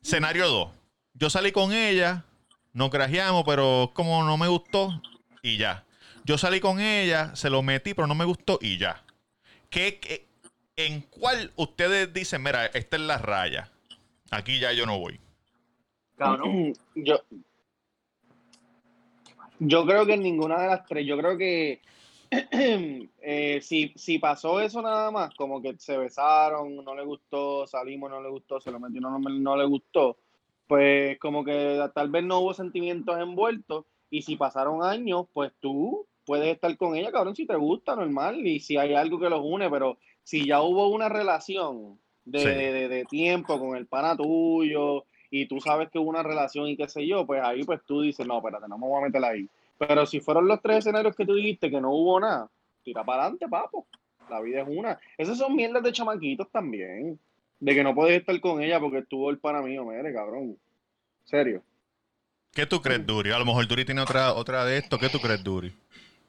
[0.01, 0.71] Escenario 2.
[1.15, 2.25] Yo salí con ella,
[2.75, 5.03] nos grajeamos, pero como no me gustó,
[5.43, 5.85] y ya.
[6.25, 9.03] Yo salí con ella, se lo metí, pero no me gustó, y ya.
[9.69, 10.29] ¿Qué, qué-
[10.77, 13.69] en cuál ustedes dicen, mira, esta es la raya?
[14.31, 15.19] Aquí ya yo no voy.
[16.17, 16.73] Cabrón.
[16.95, 17.21] Yo,
[19.59, 21.81] yo creo que en ninguna de las tres, yo creo que
[22.31, 28.11] eh, si, si pasó eso nada más, como que se besaron, no le gustó, salimos,
[28.11, 30.19] no le gustó, se lo metió, no, no, no le gustó,
[30.67, 36.07] pues como que tal vez no hubo sentimientos envueltos y si pasaron años, pues tú
[36.25, 39.41] puedes estar con ella, cabrón, si te gusta, normal, y si hay algo que los
[39.45, 42.47] une, pero si ya hubo una relación de, Sí.
[42.47, 45.05] de- de- de tiempo con el pana tuyo
[45.37, 48.03] y tú sabes que hubo una relación y qué sé yo, pues ahí pues tú
[48.03, 49.49] dices, no, espérate, no me voy a meter ahí.
[49.77, 52.49] Pero si fueron los tres escenarios que tú dijiste que no hubo nada,
[52.85, 53.85] tira para adelante, papo.
[54.31, 54.97] La vida es una.
[55.19, 57.19] Esas son mierdas de chamaquitos también.
[57.59, 60.57] De que no puedes estar con ella porque estuvo el pana mío, mire, cabrón.
[61.25, 61.65] Serio.
[62.53, 63.33] ¿Qué tú crees, Duri?
[63.33, 64.99] A lo mejor Duri tiene otra, otra de esto.
[64.99, 65.75] ¿Qué tú crees, Duri?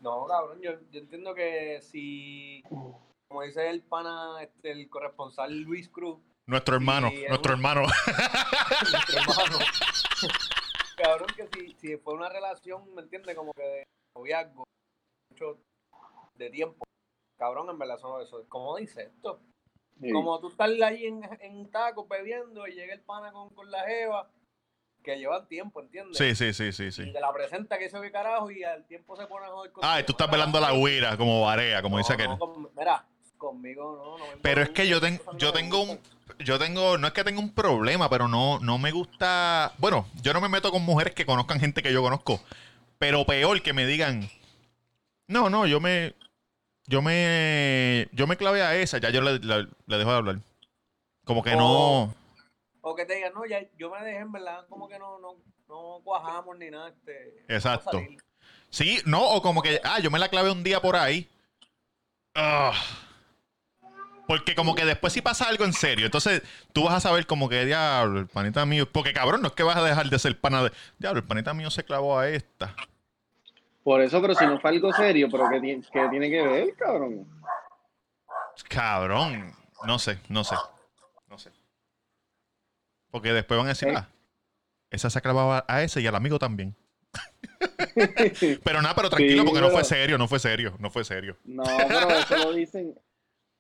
[0.02, 2.64] No, cabrón, yo, yo entiendo que si,
[3.28, 7.82] como dice el pana, este, el corresponsal Luis Cruz, Nuestro hermano, nuestro hermano.
[8.92, 9.58] nuestro hermano,
[10.96, 13.36] cabrón, que si, si fue una relación, ¿me entiendes?
[13.36, 13.84] Como que de
[14.16, 14.64] noviazgo,
[15.32, 15.58] mucho
[16.36, 16.84] de tiempo,
[17.40, 19.40] cabrón, en verdad, eso, eso ¿cómo dice esto?
[20.00, 20.12] Sí.
[20.12, 23.84] Como tú estás ahí en, en tacos bebiendo y llega el pana con, con la
[23.86, 24.30] jeva,
[25.02, 26.18] que llevan tiempo, ¿entiendes?
[26.18, 27.12] Sí, sí, sí, sí, Y sí.
[27.14, 30.00] te la presenta que eso qué carajo y al tiempo se pone a joder Ah,
[30.00, 32.28] y tú estás velando la huira como Varea, como dice aquel.
[32.30, 33.08] no, como- mira,
[33.46, 34.18] conmigo no.
[34.18, 36.00] no me Pero es que yo, ten- yo tengo un.
[36.40, 36.98] Yo tengo.
[36.98, 39.74] No es que tenga un problema, pero no, no me gusta.
[39.78, 42.42] Bueno, yo no me meto con mujeres que conozcan gente que yo conozco.
[42.98, 44.30] Pero peor que me digan.
[45.28, 46.14] No, no, yo me.
[46.88, 48.08] Yo me.
[48.12, 48.98] Yo me clavé a esa.
[48.98, 50.40] Ya yo le, le- le dejo de hablar.
[51.24, 52.14] Como que no.
[52.82, 55.36] O que te digan, no, ya yo me dejé, en verdad, como que no, no,
[55.68, 56.90] no cuajamos ni nada.
[56.90, 58.00] Este, Exacto.
[58.70, 59.80] Sí, no, o como que.
[59.84, 61.28] Ah, yo me la clavé un día por ahí.
[62.36, 62.74] Ah.
[64.28, 66.42] Porque como que después si pasa algo en serio, entonces
[66.74, 69.64] tú vas a saber como que, diablo, el panita mío, porque cabrón, no es que
[69.64, 72.76] vas a dejar de ser pana de, diablo, el panita mío se clavó a esta.
[73.84, 77.28] Por eso, pero si no fue algo serio, pero ¿qué, qué tiene que ver, cabrón?
[78.68, 79.54] Cabrón,
[79.86, 80.56] no sé, no sé,
[81.30, 81.52] no sé.
[83.12, 83.94] Porque después van a decir, ¿Eh?
[83.96, 84.10] ah,
[84.90, 86.76] esa se clavaba a ese y al amigo también.
[88.64, 91.38] Pero nada, pero tranquilo, Sí, porque no fue serio, no fue serio, no fue serio.
[91.46, 92.94] No, pero eso lo dicen,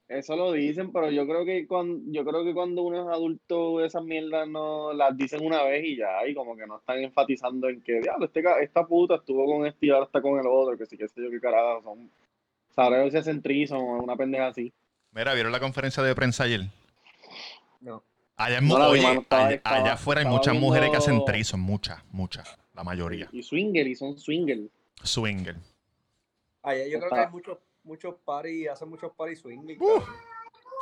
[0.08, 3.84] eso lo dicen, pero yo creo que cuando, yo creo que cuando uno es adulto
[3.84, 7.70] esas mierdas no las dicen una vez y ya, y como que no están enfatizando
[7.70, 10.78] en que, diablo, este, esta puta estuvo con este y ahora está con el otro,
[10.78, 12.12] que sí, que sé yo qué carajo, son,
[12.76, 13.42] sabré si hacen
[13.72, 14.72] o una pendeja así.
[15.12, 16.62] Mira, ¿vieron la conferencia de prensa ayer?
[17.82, 18.04] No.
[18.38, 20.98] Allá, en No oye, mano, estaba- allá, estaba- allá afuera hay muchas viendo- mujeres que
[20.98, 23.28] hacen trison, muchas, muchas, la mayoría.
[23.32, 24.60] Y swinger, y son swinger.
[25.02, 25.56] Swinger.
[26.62, 29.78] Allá yo creo Está- que hay muchos, muchos parties, hacen muchos parties swing.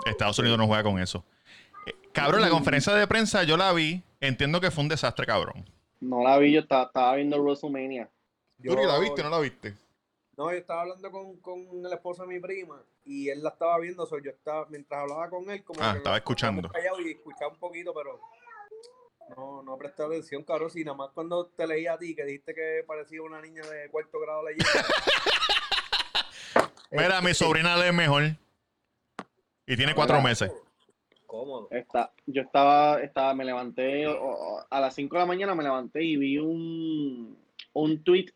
[0.05, 1.23] Estados Unidos no juega con eso.
[1.85, 2.45] Eh, cabrón, Mm.
[2.45, 5.63] la conferencia de prensa yo la vi, entiendo que fue un desastre, cabrón.
[5.99, 8.09] No la vi, yo estaba, estaba viendo WrestleMania.
[8.63, 9.75] ¿Tú la viste o no la viste?
[10.37, 13.77] No, yo estaba hablando con, con el esposo de mi prima y él la estaba
[13.79, 16.69] viendo, so yo estaba, mientras hablaba con él, como Ah, que estaba escuchando.
[16.69, 18.19] callados y escuchaba un poquito, pero
[19.37, 22.53] no, no presté atención, cabrón, si nada más cuando te leí a ti que dijiste
[22.55, 24.65] que parecía una niña de cuarto grado leyendo.
[26.93, 28.23] Mira, mi sobrina lee mejor.
[29.65, 30.51] Y tiene cuatro meses.
[31.25, 31.67] Cómodo.
[31.71, 36.15] Está, yo estaba, estaba, me levanté a las 5 de la mañana, me levanté y
[36.15, 37.35] vi un,
[37.73, 38.27] un tweet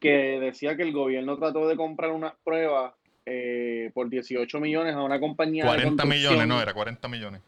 [0.00, 2.94] que decía que el gobierno trató de comprar unas pruebas
[3.26, 7.42] eh, por 18 millones a una compañía de 40 millones, no, era 40 millones.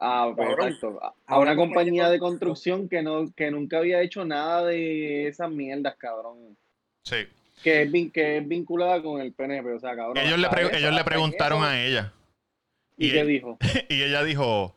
[0.00, 1.00] Ah, exacto.
[1.26, 5.94] A, una compañía de construcción que no, que nunca había hecho nada de esas mierdas,
[5.96, 6.56] cabrón.
[7.04, 7.26] Sí.
[7.62, 10.18] Que es, vin- que es vinculada con el PNP, o sea, cabrón.
[10.18, 12.12] Ellos le, ellos le preguntaron a ella.
[12.96, 13.58] ¿Y y qué él- dijo?
[13.88, 14.74] Y ella dijo,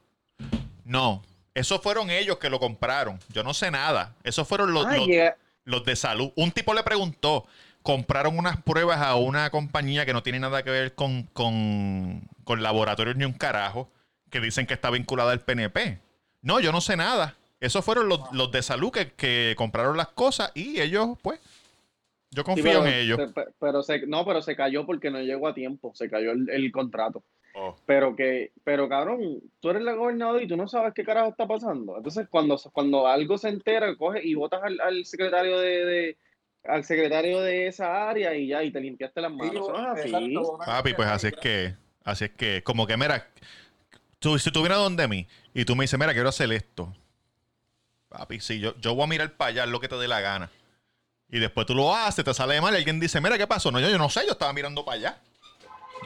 [0.85, 3.19] no, esos fueron ellos que lo compraron.
[3.33, 4.15] Yo no sé nada.
[4.23, 5.35] Esos fueron los, Ah,
[5.65, 6.31] los de salud.
[6.35, 7.45] Un tipo le preguntó,
[7.81, 12.63] compraron unas pruebas a una compañía que no tiene nada que ver con, con, con
[12.63, 13.89] laboratorios ni un carajo,
[14.29, 15.99] que dicen que está vinculada al PNP.
[16.41, 17.35] No, yo no sé nada.
[17.59, 21.39] Esos fueron los, los de salud que, que compraron las cosas y ellos, pues,
[22.31, 23.19] yo Sí, confío pero, en ellos.
[23.33, 26.49] se- pero se, no, pero se cayó porque no llegó a tiempo, se cayó el,
[26.49, 27.23] el contrato.
[27.55, 27.75] Oh.
[27.87, 31.47] Pero que, pero cabrón, tú eres la gobernadora y tú no sabes qué carajo está
[31.47, 31.97] pasando.
[31.97, 36.17] Entonces, cuando, cuando algo se entera, coge y votas al, al secretario de, de-
[36.65, 39.55] al secretario de esa área y ya, y te limpiaste las manos.
[39.55, 40.35] Eso no es así.
[40.65, 43.25] Papi, pues así es que, así es que, como que, mira,
[44.19, 46.93] tú, si tú vienes donde mí y tú me dices, mira, quiero hacer esto.
[48.09, 50.51] Papi, sí, yo, yo voy a mirar para allá lo que te dé la gana.
[51.29, 53.71] Y después tú lo haces, te sale mal y alguien dice, mira, ¿qué pasó?
[53.71, 55.21] No, yo, yo no sé, yo estaba mirando para allá.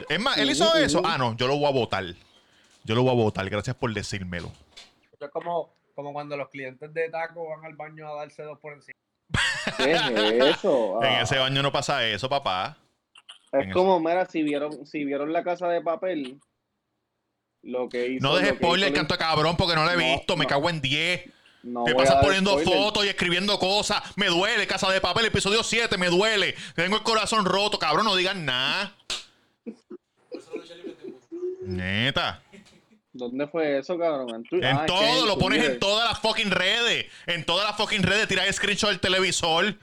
[0.08, 1.00] Es más, él hizo eso.
[1.04, 2.04] Ah, no, yo lo voy a votar.
[2.84, 4.50] Yo lo voy a votar, gracias por decírmelo.
[5.12, 8.58] Eso es como, como cuando los clientes de taco van al baño a darse dos
[8.58, 8.92] por encima.
[9.76, 10.98] ¿Qué es eso?
[11.02, 12.76] En Ah, ese baño no pasa eso, papá.
[13.52, 16.40] en es como, mira, si vieron, si vieron la casa de papel,
[17.62, 18.26] lo que hizo.
[18.26, 20.36] No dejes spoiler, canto de cabrón, porque no lo he No, visto.
[20.36, 21.30] Me cago en 10.
[21.62, 24.02] No Te pasas poniendo fotos y escribiendo cosas.
[24.16, 26.56] Me duele, Casa de Papel, episodio 7, me duele.
[26.74, 28.94] Tengo el corazón roto, cabrón, no digan nada.
[31.62, 32.42] Neta.
[33.12, 34.34] ¿Dónde fue eso, cabrón?
[34.34, 34.70] En, Twitter?
[34.70, 37.06] En Ah, es que todo, lo pones en todas las fucking redes.
[37.26, 39.74] En todas las fucking redes, tiras el screenshot del televisor.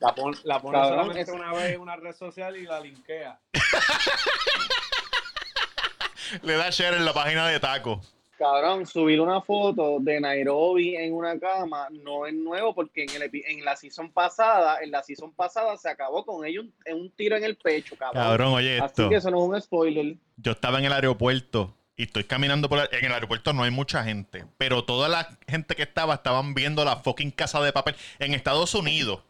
[0.00, 2.80] La, pon, la pone Cabrón, solamente es- una vez en una red social y la
[2.80, 3.38] linkea.
[6.42, 8.00] Le da share en la página de taco.
[8.40, 13.30] Cabrón, subir una foto de Nairobi en una cama no es nuevo porque en, el,
[13.30, 17.10] epi- en la season pasada, en la season pasada se acabó con ellos un, un
[17.10, 18.22] tiro en el pecho, cabrón.
[18.24, 20.16] Cabrón, oye Así que eso no es un spoiler.
[20.38, 23.70] Yo estaba en el aeropuerto y estoy caminando por el, en el aeropuerto no hay
[23.70, 27.94] mucha gente, pero toda la gente que estaba estaban viendo la fucking casa de papel
[28.20, 29.20] en Estados Unidos.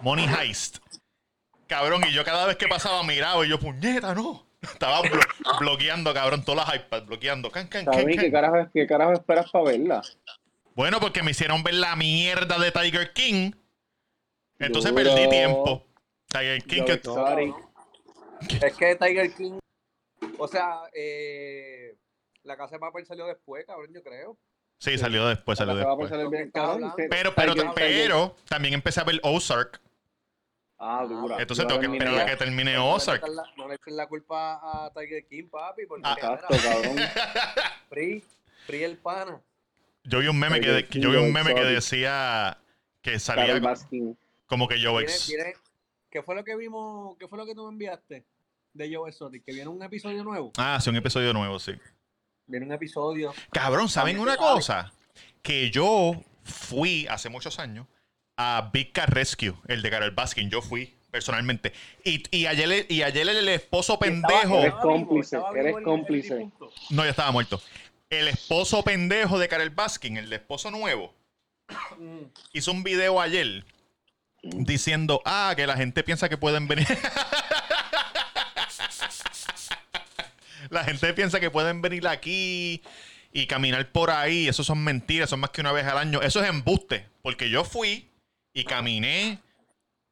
[0.00, 0.78] Money Heist.
[1.66, 4.46] Cabrón, y yo cada vez que pasaba miraba y yo, puñeta, no.
[4.62, 7.50] Estaba blo- bloqueando, cabrón, todas las iPads, bloqueando.
[7.50, 8.24] Can, can, can, ¿Sabes can.
[8.24, 10.02] qué carajo, qué carajo esperas para verla?
[10.74, 13.50] Bueno, porque me hicieron ver la mierda de Tiger King.
[14.58, 15.04] Entonces Duro.
[15.04, 15.84] perdí tiempo.
[16.28, 17.54] Tiger King, que, exotic.
[18.62, 19.58] Es que Tiger King,
[20.38, 21.96] o sea, eh,
[22.44, 24.38] la casa de papel salió después, cabrón, yo creo.
[24.78, 26.10] Sí, salió después, salió después.
[27.10, 29.80] Pero, pero, pero, también empecé a ver Ozark.
[30.84, 31.36] Ah, dura.
[31.40, 33.22] Entonces dura tengo que esperar a que termine Ozark.
[33.56, 36.14] No le echen la culpa a Tiger King, papi, porque Ah.
[36.20, 36.96] Exacto, cabrón.
[37.88, 38.24] Free,
[38.66, 39.40] Free el pana.
[40.04, 42.58] Yo vi un meme que, yo vi un meme que decía
[43.00, 43.60] que salía
[44.46, 45.32] como que Joe Ex-
[46.10, 47.16] ¿Qué fue lo que vimos?
[47.18, 48.24] ¿Qué fue lo que tú me enviaste
[48.74, 49.44] de Joe Exotic?
[49.44, 50.52] Que viene un episodio nuevo.
[50.58, 51.72] Ah, sí, un episodio nuevo, sí.
[52.46, 53.32] Viene un episodio.
[53.52, 54.92] Cabrón, ¿saben una cosa?
[55.40, 57.86] Que yo fui hace muchos años
[58.42, 60.50] a Big Cat Rescue, el de Carol Baskin.
[60.50, 61.72] Yo fui personalmente.
[62.04, 64.58] Y, y ayer, y ayer el esposo pendejo.
[64.60, 66.34] Eres cómplice, eres cómplice.
[66.36, 66.72] difunto.
[66.90, 67.60] No, ya estaba muerto.
[68.10, 71.14] El esposo pendejo de Carol Baskin, el de esposo nuevo,
[71.98, 72.24] Mm.
[72.52, 73.64] hizo un video ayer
[74.42, 76.86] diciendo, ah, que la gente piensa que pueden venir.
[80.70, 82.82] la gente piensa que pueden venir aquí
[83.32, 84.48] y caminar por ahí.
[84.48, 86.20] Eso son mentiras, son más que una vez al año.
[86.22, 88.08] Eso es embuste, porque yo fui
[88.52, 89.38] y caminé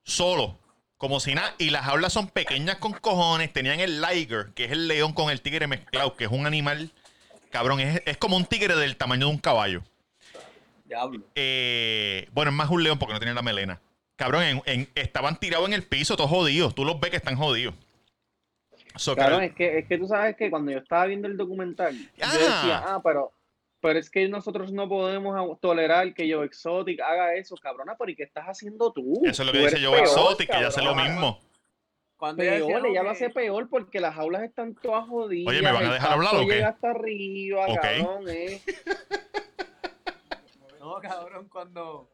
[0.05, 0.59] solo,
[0.97, 1.55] como si nada.
[1.59, 3.53] Y las aulas son pequeñas con cojones.
[3.53, 6.91] Tenían el liger, que es el león con el tigre mezclado, que es un animal,
[7.51, 9.83] cabrón, es, es como un tigre del tamaño de un caballo.
[10.85, 11.23] Diablo.
[11.35, 13.81] Eh, bueno, es más un león porque no tiene la melena.
[14.17, 16.75] Cabrón, en- en- estaban tirados en el piso, todos jodidos.
[16.75, 17.75] Tú los ves que están jodidos.
[18.97, 21.97] So, Carol- es que, es que tú sabes que cuando yo estaba viendo el documental,
[22.21, 22.31] Ah.
[22.33, 23.33] yo decía, ah, pero,
[23.81, 28.17] pero es que nosotros no podemos tolerar que Joe Exotic haga eso, cabrona, pero ¿y
[28.17, 29.21] qué estás haciendo tú?
[29.25, 31.41] eso es lo que dice Joe Exotic, que ella hace lo mismo.
[32.17, 35.49] Cuando ella decía, Peor, ella lo que- hace peor porque las aulas están todas jodidas.
[35.51, 36.55] Oye, ¿me van a dejar hablar o qué?
[36.57, 37.81] llega hasta arriba, Ok.
[37.81, 38.61] cabrón, eh.
[40.79, 42.09] No, cabrón, cuando.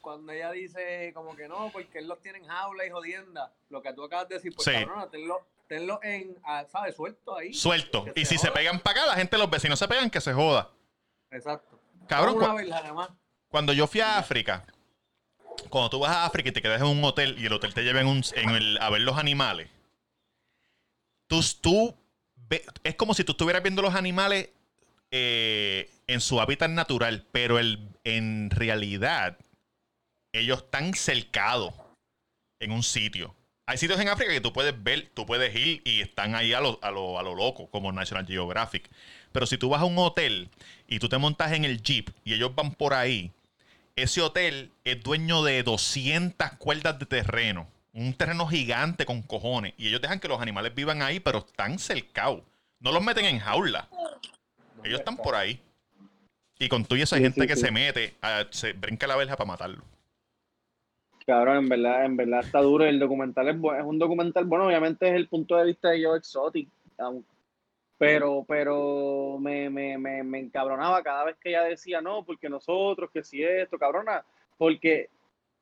[0.00, 3.52] Cuando ella dice como que no, porque él los tiene en jaula y jodienda.
[3.68, 4.72] Lo que tú acabas de decir, pues Sí.
[4.84, 6.94] cabrón, tenlo, tenlo en, ah, ¿sabes?
[6.94, 7.54] Suelto ahí.
[7.54, 8.04] Suelto.
[8.14, 9.58] Y se si se pegan para acá, la gente los ve.
[9.58, 10.70] Si no se pegan, que se joda.
[11.30, 11.80] Exacto.
[12.06, 12.68] Cabrón, Una cu- vez
[13.48, 14.66] cuando yo fui a África,
[15.70, 17.82] cuando tú vas a África y te quedas en un hotel y el hotel te
[17.82, 19.70] lleva en un- en el- a ver los animales,
[21.26, 21.96] tú, tú
[22.36, 24.50] ve- es como si tú estuvieras viendo los animales
[25.14, 29.38] eh, en su hábitat natural, pero el, en realidad
[30.32, 31.74] ellos están cercados
[32.60, 33.34] en un sitio.
[33.72, 36.60] Hay sitios en África que tú puedes ver, tú puedes ir y están ahí a
[36.60, 38.90] lo, a lo, a lo loco, como National Geographic.
[39.32, 40.50] Pero si tú vas a un hotel
[40.86, 43.32] y tú te montas en el jeep y ellos van por ahí,
[43.96, 47.66] ese hotel es dueño de 200 cuerdas de terreno.
[47.94, 49.72] Un terreno gigante con cojones.
[49.78, 52.42] Y ellos dejan que los animales vivan ahí, pero están cercados.
[52.78, 53.88] No los meten en jaula.
[54.84, 55.58] Ellos están por ahí.
[56.58, 57.62] Y con tú y esa Sí, gente sí, que sí.
[57.62, 59.82] se mete, a- se brinca la verja para matarlo.
[61.26, 62.84] Cabrón, en verdad, en verdad está duro.
[62.84, 66.18] El documental es, es un documental, bueno, obviamente es el punto de vista de Joe
[66.18, 66.68] Exotic.
[67.98, 73.10] Pero, pero me, me, me, me encabronaba cada vez que ella decía, no, porque nosotros,
[73.12, 74.24] que si esto, cabrona,
[74.58, 75.08] porque,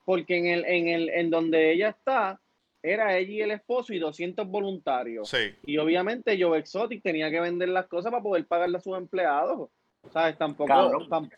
[0.07, 2.41] porque en el, en el, en donde ella está,
[2.83, 5.29] era ella y el esposo y 200 voluntarios.
[5.29, 5.55] Sí.
[5.67, 9.69] Y obviamente Joe Exotic tenía que vender las cosas para poder pagarle a sus empleados.
[10.11, 10.39] ¿Sabes?
[10.39, 10.73] Tampoco.
[11.11, 11.31] Tam-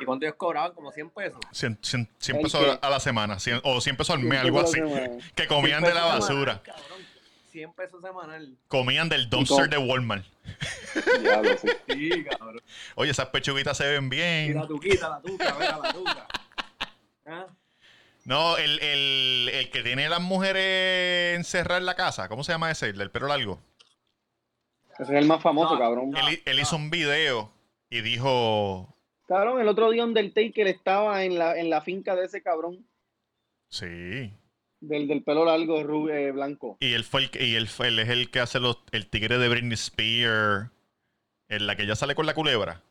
[0.00, 0.72] ¿Y cuánto ellos cobraban?
[0.72, 1.38] Como 100 pesos.
[1.52, 2.78] 100, 100 100 ¿El pesos qué?
[2.80, 3.38] a la semana.
[3.38, 4.80] 100 o 100 pesos al mes, algo así.
[5.34, 6.62] Que comían 100 de la basura.
[6.62, 7.00] semanal, cabrón.
[7.52, 8.56] 100 pesos semanal.
[8.68, 10.24] Comían del Y dumpster de Walmart.
[11.20, 11.68] Diablo, sí.
[11.88, 12.62] Sí, cabrón.
[12.94, 14.54] Oye, esas pechuguitas se ven Y bien.
[14.54, 16.26] la tuquita, la tuca, mira la tuca.
[17.26, 17.46] ¿Ah?
[18.24, 22.28] No, el, el, el que tiene las mujeres encerradas en la casa.
[22.28, 22.86] ¿Cómo se llama ese?
[22.90, 23.60] El del pelo largo.
[24.98, 26.10] Ese es el más famoso, No, cabrón.
[26.10, 26.28] no.
[26.28, 27.52] Él, él hizo un video
[27.88, 28.94] y dijo...
[29.30, 32.84] Cabrón, el otro día Undertaker estaba en la, en la finca de ese cabrón,
[33.70, 33.86] Sí.
[34.80, 36.76] del, del pelo largo ru- eh, blanco.
[36.80, 39.06] Y él fue el, que- y él, fue, él es el que hace los, el
[39.06, 40.68] tigre de Britney Spears.
[41.48, 42.82] En la que ya sale con la culebra.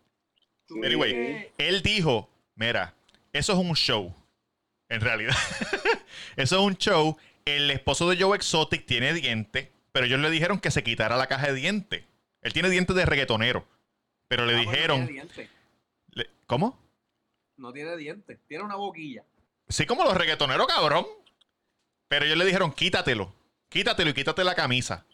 [0.66, 2.94] Tú Anyway, él dijo, mira,
[3.34, 4.14] eso es un show.
[4.90, 5.36] En realidad.
[6.38, 7.18] eso es un show.
[7.46, 11.28] El esposo de Joe Exotic tiene dientes, pero ellos le dijeron que se quitara la
[11.28, 12.04] caja de dientes.
[12.42, 13.66] Él tiene dientes de reggaetonero.
[14.30, 15.10] Pero le Ah, dijeron...
[16.20, 16.80] le- ¿Cómo?
[17.58, 18.40] No tiene dientes.
[18.48, 19.24] Tiene una boquilla.
[19.68, 21.06] Sí, como los reggaetoneros, cabrón.
[22.08, 23.34] Pero ellos le dijeron, quítatelo.
[23.70, 25.06] Quítatelo y quítate la camisa.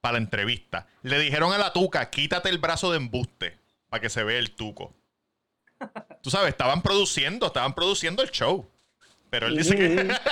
[0.00, 0.86] Para la entrevista.
[1.02, 3.58] Le dijeron a la tuca, quítate el brazo de embuste.
[3.88, 4.94] Para que se vea el tuco.
[6.22, 8.68] Tú sabes, estaban produciendo, estaban produciendo el show.
[9.30, 10.14] Pero él dice que.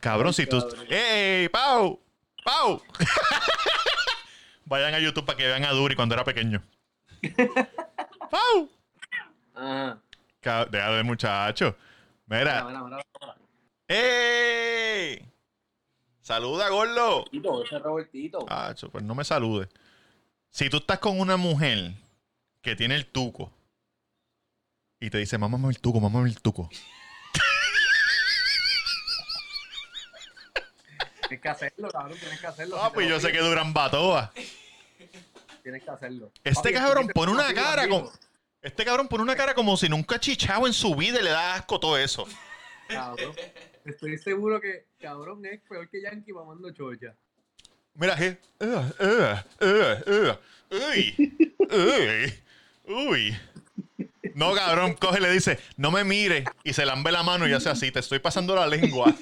[0.00, 0.64] Cabrón, si tú.
[0.88, 2.00] ¡Ey, Pau!
[2.44, 2.82] ¡Pau!
[4.68, 6.62] Vayan a YouTube para que vean a Duri cuando era pequeño.
[8.30, 8.70] ¡Pau!
[9.54, 9.98] Ajá.
[10.70, 11.76] Deja de muchacho.
[12.26, 12.64] Mira.
[12.64, 13.36] Mira, mira, mira.
[13.88, 15.26] ¡Ey!
[16.20, 17.24] Saluda, gordo.
[17.64, 18.44] Ese Robertito.
[18.48, 19.68] Ah, pues no me salude.
[20.50, 21.94] Si tú estás con una mujer
[22.60, 23.50] que tiene el tuco
[25.00, 26.68] y te dice, mámame el tuco, mámame el tuco.
[31.28, 32.76] Tienes que hacerlo, cabrón, tienes que hacerlo.
[32.80, 34.32] Ah, Si pues yo sé que duran batoa.
[35.62, 36.32] Tienes que hacerlo.
[36.42, 38.12] Este Papi, cabrón pone una cara amigo, como.
[38.62, 41.30] Este cabrón pone una cara como si nunca ha chichado en su vida y le
[41.30, 42.26] da asco todo eso.
[42.88, 43.34] Cabrón.
[43.84, 47.14] Estoy seguro que cabrón es peor que Yankee mamando chocha.
[47.94, 48.16] Mira,
[48.60, 50.38] uh, uh, uh,
[50.70, 51.36] uy.
[51.70, 52.34] Uy.
[52.86, 53.36] Uy.
[54.34, 56.44] No, cabrón, coge y le dice, no me mire.
[56.64, 59.14] Y se lambe la mano y hace así, te estoy pasando la lengua.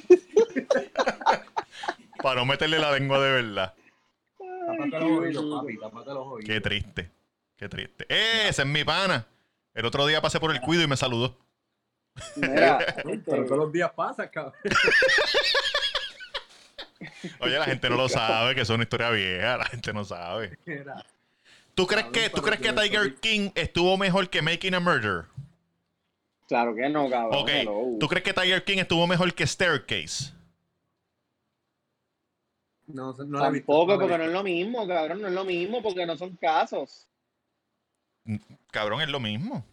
[2.26, 3.72] Para no meterle la lengua de verdad.
[4.36, 6.44] Tápate los oídos, papi, tápate los oídos.
[6.44, 7.12] Qué triste.
[7.56, 8.04] Qué triste.
[8.08, 8.48] ¡Eh!
[8.48, 9.24] Ese es mi pana.
[9.72, 11.38] El otro día pasé por el cuido y me saludó.
[12.34, 14.54] Mira, Pero todos los días pasa, cabrón.
[17.38, 19.58] Oye, la gente no lo sabe, que es una historia vieja.
[19.58, 20.58] La gente no sabe.
[21.76, 25.26] ¿Tú crees que, ¿tú crees que Tiger King estuvo mejor que Making a Murder?
[26.48, 27.40] claro que no, cabrón.
[27.40, 27.50] Ok.
[27.52, 27.98] hello.
[28.00, 30.34] ¿Tú crees que Tiger King estuvo mejor que Staircase?
[32.86, 36.16] No, visto, Tampoco, porque no es lo mismo, cabrón, no es lo mismo, porque no
[36.16, 37.08] son casos.
[38.70, 39.64] Cabrón, es lo mismo.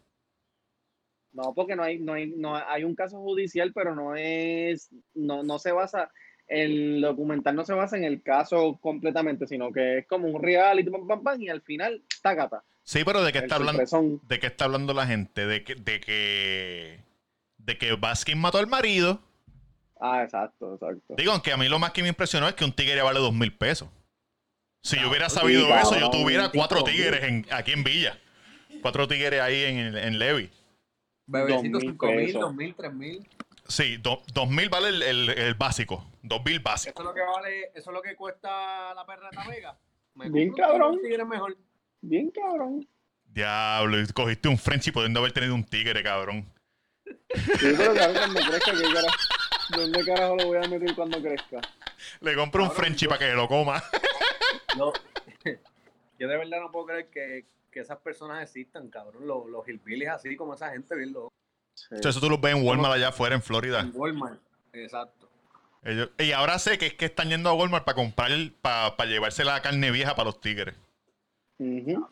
[1.31, 5.43] No, porque no hay, no hay, no hay un caso judicial, pero no es, no,
[5.43, 6.11] no se basa,
[6.47, 10.89] el documental no se basa en el caso completamente, sino que es como un reality,
[10.89, 12.63] pam, pam, pam, y al final, tácata.
[12.83, 13.83] Sí, pero ¿de qué está hablando?
[14.27, 15.47] ¿De qué está hablando la gente?
[15.47, 16.99] De que, de que,
[17.57, 19.21] de que Baskin mató al marido.
[20.05, 21.15] Ah, exacto, exacto.
[21.17, 23.33] Digo, aunque a mí lo más que me impresionó es que un tigre vale dos
[23.33, 23.87] mil pesos.
[24.83, 28.19] Si yo hubiera sí, sabido eso, yo tuviera cuatro tigres en- aquí en Villa.
[28.81, 30.51] Cuatro tigres ahí en, en Levi.
[31.25, 32.33] Bebecito, Dos mil 5 mil.
[32.33, 33.29] 2 mil, 3 mil.
[33.65, 36.05] Sí, do- dos mil vale el, el- el básico.
[36.21, 36.91] Dos mil básico.
[36.91, 39.77] Eso es lo que vale, eso es lo que cuesta la perra de la Vega.
[40.15, 40.99] Me Bien, un cabrón.
[41.01, 41.57] tigre mejor.
[42.01, 42.85] Bien cabrón.
[43.23, 46.45] Diablo, y cogiste un Frenchy pudiendo haber tenido un tigre, cabrón.
[47.05, 49.07] Sí, pero cabrón, cuando crezca, ¿qué cara-
[49.77, 51.61] ¿dónde carajo lo voy a meter cuando crezca?
[52.21, 53.81] Le compro un Cabrón, Frenchy yo- para que lo coma.
[54.77, 54.91] Yo,
[56.19, 59.27] yo de verdad no puedo creer que, que esas personas existan, cabrón.
[59.27, 61.31] Los, los hillbillies así como esa gente, bien loco.
[61.75, 61.95] Sí.
[62.03, 63.81] Eso tú lo ves en Walmart allá afuera en Florida.
[63.81, 64.39] En Walmart.
[64.73, 65.29] Exacto.
[65.83, 69.43] Ellos- y ahora sé que es que están yendo a Walmart para comprar, para llevarse
[69.43, 70.75] la carne vieja para los tigres.
[71.59, 72.07] Ujú.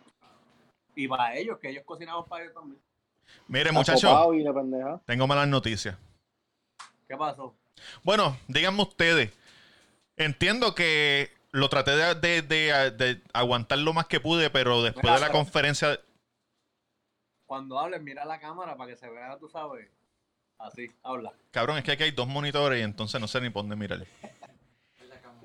[0.95, 2.79] Y para ellos, que ellos cocinaban para ellos también.
[3.47, 4.11] Mire, muchachos,
[5.05, 5.97] tengo malas noticias.
[7.11, 7.53] ¿Qué pasó?
[8.03, 9.31] Bueno, díganme ustedes.
[10.15, 15.03] Entiendo que lo traté de, de- de- de aguantar lo más que pude, pero después
[15.03, 15.99] Mira, de la pero- conferencia.
[17.45, 19.89] Cuando hables, mira la cámara para que se vea, tú sabes.
[20.57, 21.33] Así, habla.
[21.51, 24.05] Cabrón, es que aquí hay dos monitores y entonces no sé ni por dónde mirar.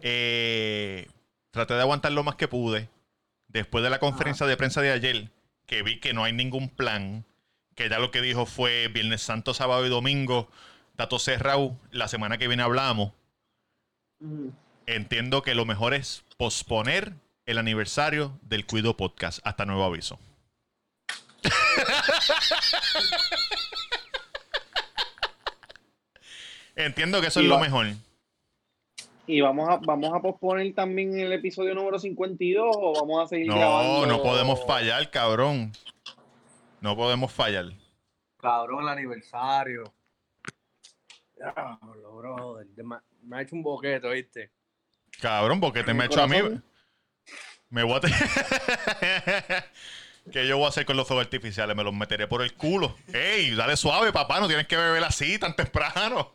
[0.03, 1.09] Eh,
[1.51, 2.89] traté de aguantar lo más que pude.
[3.49, 5.31] Después de la conferencia de prensa de ayer,
[5.67, 7.25] que vi que no hay ningún plan,
[7.75, 10.49] que ya lo que dijo fue Viernes Santo, sábado y domingo,
[10.97, 13.13] dato cerrado, la semana que viene hablamos.
[14.87, 20.19] Entiendo que lo mejor es posponer el aniversario del Cuido Podcast hasta nuevo aviso.
[26.75, 27.87] Entiendo que eso es lo mejor.
[29.27, 33.49] Y vamos a, vamos a posponer también el episodio número 52 o vamos a seguir
[33.49, 34.07] No, grabando.
[34.07, 35.73] no podemos fallar, cabrón.
[36.81, 37.67] No podemos fallar.
[38.39, 39.93] Cabrón, el aniversario.
[41.37, 44.51] Me, me ha hecho un boquete, ¿viste?
[45.21, 46.39] Cabrón, porque te Mi me ha hecho a mí.
[47.71, 48.09] Me voy a te-
[50.33, 51.77] ¿Qué yo voy a hacer con los fuegos artificiales?
[51.77, 52.97] Me los meteré por el culo.
[53.13, 53.55] ¡Ey!
[53.55, 54.41] Dale suave, papá.
[54.41, 56.33] No tienes que beber así tan temprano.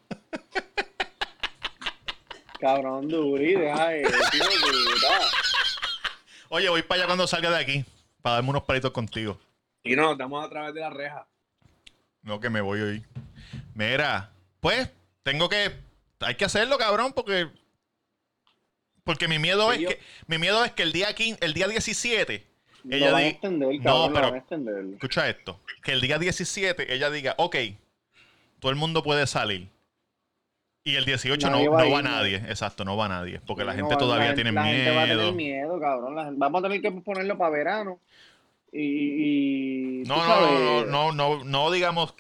[2.59, 5.19] Cabrón, Duri, deja de tío, puta.
[6.49, 7.83] Oye, voy para allá cuando salga de aquí.
[8.21, 9.37] Para darme unos palitos contigo.
[9.83, 11.27] Y no, estamos a través de la reja.
[12.21, 13.05] No, que me voy hoy.
[13.73, 14.31] Mira,
[14.62, 14.89] pues,
[15.24, 15.72] tengo que.
[16.22, 17.49] Hay que hacerlo, cabrón, porque.
[19.03, 19.99] Porque mi miedo Sí, es yo- que.
[20.28, 22.47] Mi miedo es que el día 15, el día 17.
[22.84, 24.86] Lo Ella van a di- extender, No, cabrón, lo pero- extender.
[24.93, 25.59] Escucha esto.
[25.84, 27.55] Que el día 17 ella diga, ok,
[28.59, 29.68] todo el mundo puede salir.
[30.84, 32.09] Y el 18 Nadie no, va a no va ¿no?
[32.09, 32.38] nadie.
[32.38, 33.39] Exacto, no va nadie.
[33.45, 35.34] Porque la No, gente todavía la tiene La gente va a tener miedo.
[35.34, 36.16] miedo, cabrón.
[36.16, 37.99] La vamos a tener que ponerlo para verano.
[38.72, 40.01] Y.
[40.01, 42.16] y No, no, no, no, no, no, no digamos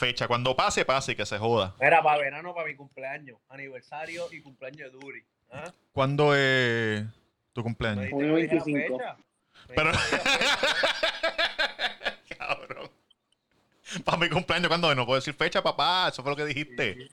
[0.00, 0.26] fecha.
[0.26, 1.74] Cuando pase, pase y que se joda.
[1.80, 3.38] Era para verano, para mi cumpleaños.
[3.48, 5.22] Aniversario y cumpleaños de Duri.
[5.52, 5.70] ¿Ah?
[5.92, 7.04] ¿Cuándo es
[7.52, 8.06] tu cumpleaños?
[8.10, 8.98] Junio dijiste que dije la 25.
[8.98, 9.16] fecha.
[9.68, 9.90] Me Pero-
[12.28, 12.34] que.
[12.36, 12.90] Cabrón.
[14.04, 14.94] Para mi cumpleaños, ¿cuándo?
[14.94, 16.08] No puedo decir fecha, papá.
[16.08, 17.08] Eso fue lo que dijiste.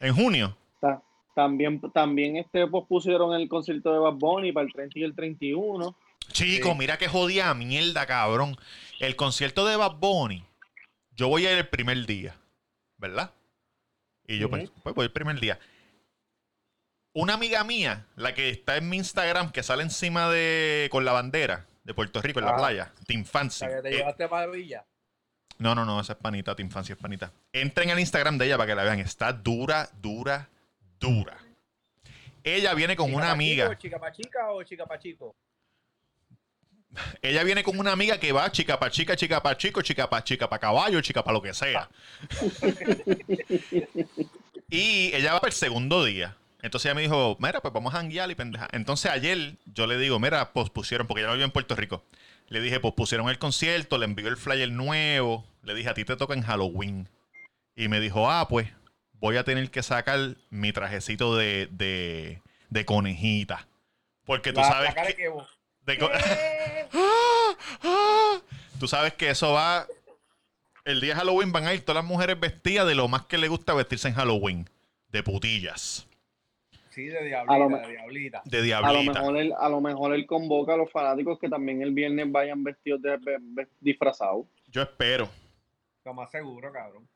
[0.00, 0.56] En junio.
[0.80, 1.02] Ta-
[1.34, 5.94] También, también este pospusieron el concierto de Bad Bunny para el 30 y el 31.
[6.32, 6.74] Chico, Sí.
[6.78, 8.56] mira qué jodida mierda, cabrón.
[8.98, 10.44] El concierto de Bad Bunny,
[11.16, 12.36] yo voy a ir el primer día,
[12.96, 13.32] ¿verdad?
[14.26, 15.58] Y yo, pues, pues voy el primer día.
[17.12, 20.88] Una amiga mía, la que está en mi Instagram, que sale encima de.
[20.92, 23.58] con la bandera de Puerto Rico en la playa, Team Fancy.
[23.60, 24.86] sea, que te Eh, llevaste para Villa.
[25.58, 27.32] no, no, no, esa es panita, Team Fancy es panita.
[27.52, 29.00] Entren al Instagram de ella para que la vean.
[29.00, 30.48] Está dura, dura,
[31.00, 31.36] dura.
[32.44, 33.64] Ella viene con ¿Chica una amiga.
[33.70, 35.34] chico, ¿Chica pa' chica o chica pa' chico?
[37.22, 40.24] Ella viene con una amiga que va chica pa' chica, chica pa' chico, chica pa'
[40.24, 41.88] chica pa' caballo, chica pa' lo que sea.
[44.70, 46.36] y ella va para el segundo día.
[46.62, 48.68] Entonces ella me dijo, mira, pues vamos a janguear y pendeja.
[48.72, 52.04] Entonces ayer yo le digo, mira, pospusieron, porque ella no vive en Puerto Rico.
[52.48, 55.46] Le dije, pospusieron el concierto, le envió el flyer nuevo.
[55.62, 57.08] Le dije, a ti te toca en Halloween.
[57.76, 58.68] Y me dijo, ah, pues
[59.14, 63.66] voy a tener que sacar mi trajecito de, de, de conejita.
[64.26, 65.14] Porque tú La- sabes la cara que...
[65.14, 65.48] que vos.
[65.90, 67.56] De co- ¡Ah!
[67.82, 68.40] ¡Ah!
[68.78, 69.86] Tú sabes que eso va.
[70.84, 73.38] El día de Halloween van a ir todas las mujeres vestidas de lo más que
[73.38, 74.68] les gusta vestirse en Halloween.
[75.08, 76.06] De putillas.
[76.90, 78.42] Sí, de A lo diablita, me- de diablita.
[78.44, 79.12] De A lo, diablita.
[79.20, 82.64] mejor él, a lo mejor él convoca a los fanáticos que también el viernes vayan
[82.64, 84.46] vestidos de, de- de- disfrazados.
[84.68, 85.28] Yo espero.
[86.04, 87.06] Lo más seguro, cabrón.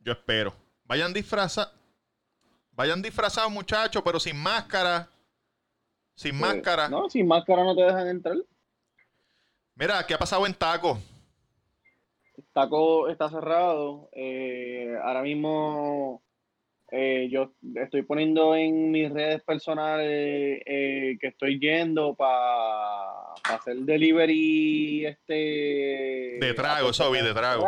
[0.00, 0.52] Yo espero.
[0.84, 1.72] Vayan disfrazados.
[2.72, 5.08] Vayan disfrazados, muchachos, pero sin máscara.
[6.16, 6.88] Sin Pues, máscara.
[6.88, 8.36] No, sin máscara no te dejan entrar.
[9.76, 10.98] Mira, ¿qué ha pasado en Taco?
[12.52, 14.08] Taco está cerrado.
[14.12, 16.22] eh, ahora mismo
[16.90, 25.04] eh, yo estoy poniendo en mis redes personales eh, que estoy yendo para hacer delivery
[25.06, 25.34] este
[26.40, 27.66] De trago, eso vi, de trago.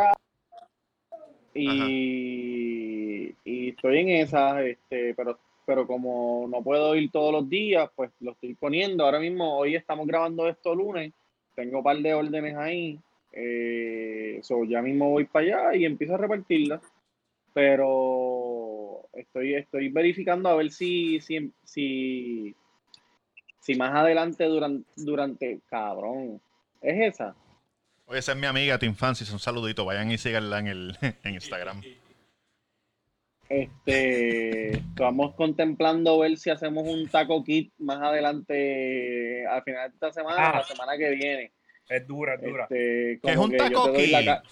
[1.53, 5.39] Y, y estoy en esa, este, pero,
[5.69, 9.05] pero como no puedo ir todos los días, pues lo estoy poniendo.
[9.05, 11.13] Ahora mismo, hoy estamos grabando esto lunes,
[11.53, 12.99] tengo un par de órdenes ahí.
[13.31, 16.81] Eh, so, ya mismo voy para allá y empiezo a repartirlas.
[17.53, 22.55] Pero estoy, estoy verificando a ver si, si, si,
[23.59, 26.41] si más adelante durante, durante, cabrón,
[26.81, 27.35] es esa.
[28.07, 29.31] Oye, esa es mi amiga Tim Francis.
[29.31, 29.85] Un saludito.
[29.85, 31.83] Vayan y síganla en, el, en Instagram.
[33.49, 40.11] Este, estamos contemplando ver si hacemos un taco kit más adelante, al final de esta
[40.11, 40.57] semana, Ah.
[40.59, 41.51] la semana que viene.
[41.89, 42.63] Es dura, es dura.
[42.63, 44.27] Este, ¿Qué es un que yo te taco doy la kit?
[44.27, 44.43] ca-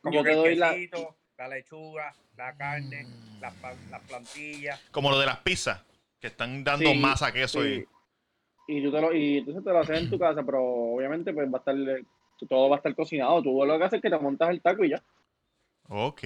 [0.00, 3.06] Como yo que te el doy la, quesito, la lechuga, la carne,
[3.40, 4.80] las, pa- las plantillas.
[4.90, 5.84] Como lo de las pizzas.
[6.18, 7.84] Que están dando Sí, masa, queso sí.
[8.66, 8.78] y.
[8.78, 11.46] y tú te lo, y entonces te lo haces en tu casa, pero obviamente pues
[11.52, 11.74] va a estar,
[12.48, 13.42] todo va a estar cocinado.
[13.42, 15.02] Tú lo que haces es que te montas el taco y ya.
[15.90, 16.22] Ok.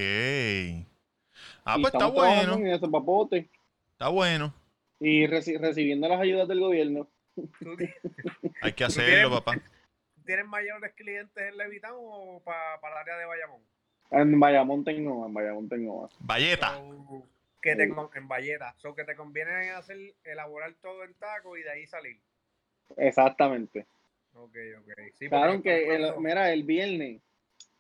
[1.65, 2.55] Ah, Y pues está bueno.
[2.55, 3.49] en ese papote
[3.93, 4.55] Está bueno.
[4.99, 7.09] y reci- recibiendo las ayudas del gobierno.
[7.61, 7.89] ¿Tú ti-
[8.63, 9.59] Hay que ¿Tú hacerlo, tienes- papá.
[10.27, 13.63] ¿Tienes mayores clientes en Levitán o para el área de Bayamón?
[14.13, 16.17] En Bayamón tengo más, en Bayamón tengo más.
[16.21, 16.75] Valleta.
[16.77, 17.27] So,
[17.63, 18.75] que te, en Valleta.
[18.79, 22.21] So, que te conviene hacer, elaborar todo en taco y de ahí salir.
[22.97, 23.87] Exactamente.
[24.35, 24.93] Ok, ok.
[25.19, 27.21] Sí, Claro que, el- mira, el viernes,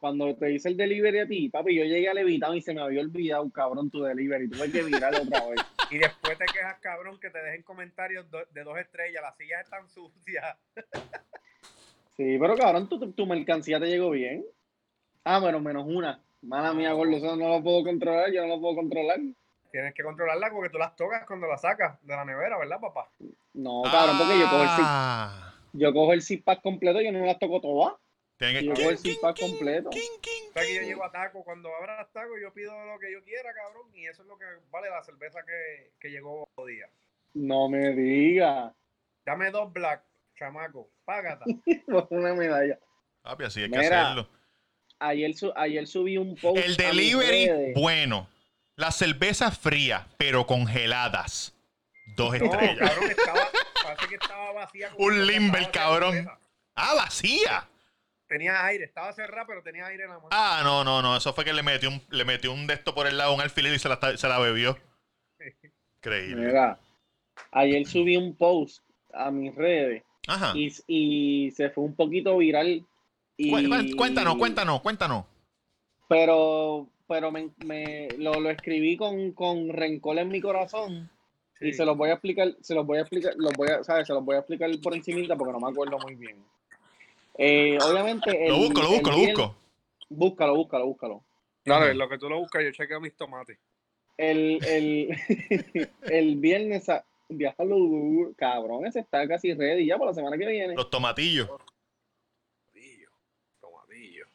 [0.01, 2.81] cuando te hice el delivery a ti, papi, yo llegué a Levitán y se me
[2.81, 4.49] había olvidado, cabrón, tu delivery.
[4.49, 5.61] Tuve que virar otra vez.
[5.93, 9.21] Y después te quejas, cabrón, que te dejen comentarios de dos estrellas.
[9.23, 10.57] Las sillas están sucias.
[12.17, 14.45] Sí, pero cabrón, tu, tu mercancía te llegó bien.
[15.25, 16.21] Ah, bueno, menos una.
[16.43, 19.19] Mala mía, gordo, eso no lo puedo controlar, yo no lo puedo controlar.
[19.73, 23.09] Tienes que controlarla porque tú las tocas cuando las sacas de la nevera, ¿verdad, papá?
[23.55, 25.55] No, cabrón, porque yo cojo el zip, Ah.
[25.73, 27.95] yo cojo el zip pack completo y yo no las toco todas.
[28.41, 29.91] Tienen Yo que- el zip pack completo.
[29.91, 32.73] King, king, O sea, que yo llego a taco, cuando abra las tacos, yo pido
[32.87, 36.09] lo que yo quiera, cabrón, y eso es lo que vale la cerveza que, que
[36.11, 36.87] llegó otro día.
[37.35, 38.73] No me digas.
[39.27, 40.03] Dame dos black,
[40.39, 41.45] chamaco, págata.
[42.11, 42.79] Una medalla.
[43.23, 44.29] Papi, así hay que Mira, hacerlo.
[45.01, 46.57] Ayer, su- ayer subí un post.
[46.65, 48.27] El delivery, bueno.
[48.77, 51.55] Las cervezas frías, pero congeladas.
[52.17, 52.79] Dos No, estrellas.
[52.91, 53.49] cabrón, estaba,
[53.85, 54.91] parece que estaba vacía.
[54.93, 56.27] como Un que limber, cabrón.
[56.75, 57.69] Ah, vacía.
[58.31, 60.29] Tenía aire, estaba cerrada, pero tenía aire en la mano.
[60.31, 61.17] Ah, no, no, no.
[61.17, 63.41] Eso fue que le metió un, le metió un de esto por el lado, un
[63.41, 64.79] alfiler y se la, se la bebió.
[65.97, 66.47] Increíble.
[66.47, 66.79] Mira,
[67.51, 70.53] ayer subí un post a mis redes Ajá.
[70.55, 72.87] y, y se fue un poquito viral.
[73.37, 73.51] Y,
[73.97, 75.25] Cuéntanos, cuéntanos, cuéntanos.
[76.09, 81.11] Pero, pero me, me- lo, lo escribí con, con rencor en mi corazón
[81.61, 84.07] y se los voy a explicar, se los voy a explicar, los voy a, ¿sabes?
[84.07, 86.37] Se los voy a explicar por encimita porque no me acuerdo muy bien.
[87.39, 88.49] Eh, obviamente.
[88.49, 89.57] Lo busco, lo el busco, lo busco.
[90.09, 91.25] Búscalo, búscalo, búscalo.
[91.65, 93.59] Dale, lo que tú lo buscas, yo chequeo mis tomates.
[94.17, 95.17] El, el,
[96.11, 100.75] el viernes, a- diablo, cabrón, ese está casi ready ya para la semana que viene.
[100.75, 101.49] Los tomatillos.
[101.49, 103.09] Tomatillo.
[103.61, 104.27] Tomatillo.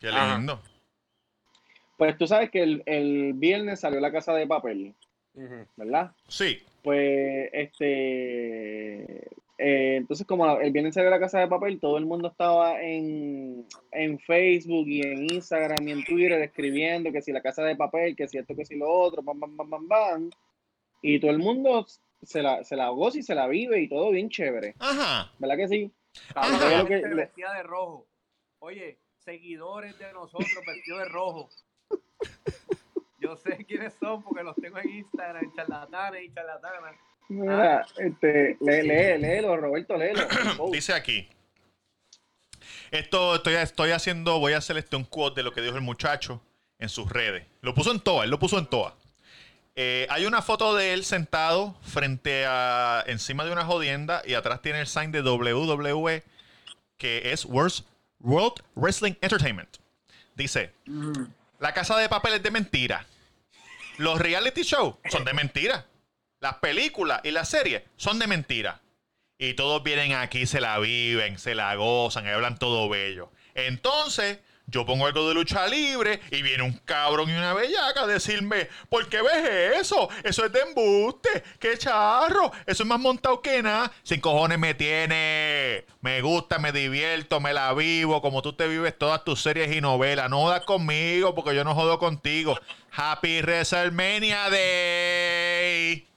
[0.00, 0.36] Qué Ajá.
[0.36, 0.60] lindo.
[1.96, 4.94] Pues tú sabes que el, el viernes salió la casa de papel,
[5.76, 6.12] ¿verdad?
[6.28, 6.62] Sí.
[6.82, 9.26] Pues, este,
[9.58, 13.66] eh, entonces como el viernes salió la casa de papel, todo el mundo estaba en,
[13.92, 18.14] en Facebook y en Instagram y en Twitter escribiendo que si la casa de papel,
[18.16, 20.30] que si esto, que si lo otro, bam, bam, bam, bam, bam.
[21.02, 21.86] Y todo el mundo
[22.22, 25.32] se la, se la goza y se la vive y todo bien chévere, Ajá.
[25.38, 25.92] ¿verdad que sí?
[26.34, 26.84] Ajá.
[26.86, 28.06] que- gente le- vestida de rojo.
[28.60, 31.48] Oye, seguidores de nosotros vestidos de rojo.
[33.20, 36.94] Yo sé quiénes son porque los tengo en Instagram, charlatanes y charlatanas.
[37.28, 40.26] Mira, este, lee, lee, léelo, Roberto, léelo.
[40.58, 41.28] Oh, Dice aquí.
[42.90, 45.82] Esto estoy, estoy haciendo, voy a hacer este un quote de lo que dijo el
[45.82, 46.42] muchacho
[46.78, 47.44] en sus redes.
[47.60, 48.94] Lo puso en todas, él lo puso en todas.
[49.76, 54.60] Eh, hay una foto de él sentado frente a encima de una jodienda y atrás
[54.60, 56.24] tiene el sign de WWE
[56.96, 57.84] que es World,
[58.20, 59.76] World Wrestling Entertainment.
[60.34, 60.72] Dice,
[61.60, 63.06] la casa de papel es de mentira.
[63.98, 65.86] Los reality shows son de mentira.
[66.40, 68.80] Las películas y las series son de mentira.
[69.38, 73.30] Y todos vienen aquí, se la viven, se la gozan, y hablan todo bello.
[73.54, 78.06] Entonces, yo pongo algo de lucha libre y viene un cabrón y una bellaca a
[78.06, 80.10] decirme, ¿por qué ves eso?
[80.22, 83.90] Eso es de embuste, qué charro, eso es más montado que nada.
[84.02, 88.98] Sin cojones me tiene, me gusta, me divierto, me la vivo, como tú te vives
[88.98, 90.28] todas tus series y novelas.
[90.28, 92.58] No jodas conmigo porque yo no jodo contigo.
[92.92, 96.08] Happy WrestleMania Day.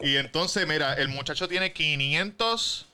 [0.00, 2.86] Y entonces, mira, el muchacho tiene 500.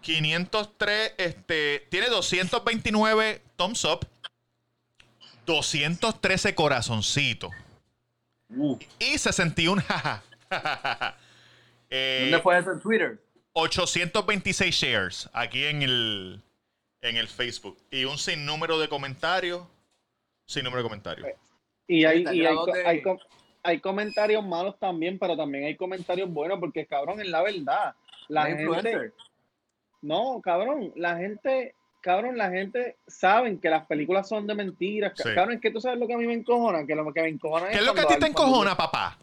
[0.00, 4.06] 503, este, tiene 229 thumbs up,
[5.46, 7.50] 213 corazoncitos
[8.98, 10.22] y 61 jaja.
[11.90, 13.22] Eh, ¿Dónde fue eso en Twitter?
[13.52, 16.42] 826 shares aquí en el
[17.02, 19.62] en el Facebook y un sinnúmero de comentarios,
[20.44, 21.28] sinnúmero de comentarios.
[21.86, 23.18] Y hay, y hay, de- hay, com-
[23.62, 27.94] hay comentarios malos también, pero también hay comentarios buenos, porque cabrón, es la verdad.
[28.28, 29.12] La gente, influencer.
[30.02, 35.12] no, cabrón, la gente, cabrón, la gente saben que las películas son de mentiras.
[35.16, 35.28] Sí.
[35.34, 37.28] Cabrón, es que tú sabes lo que a mí me encojona, que lo que me
[37.28, 39.18] encojona ¿Qué es lo que a ti te encojona, papá?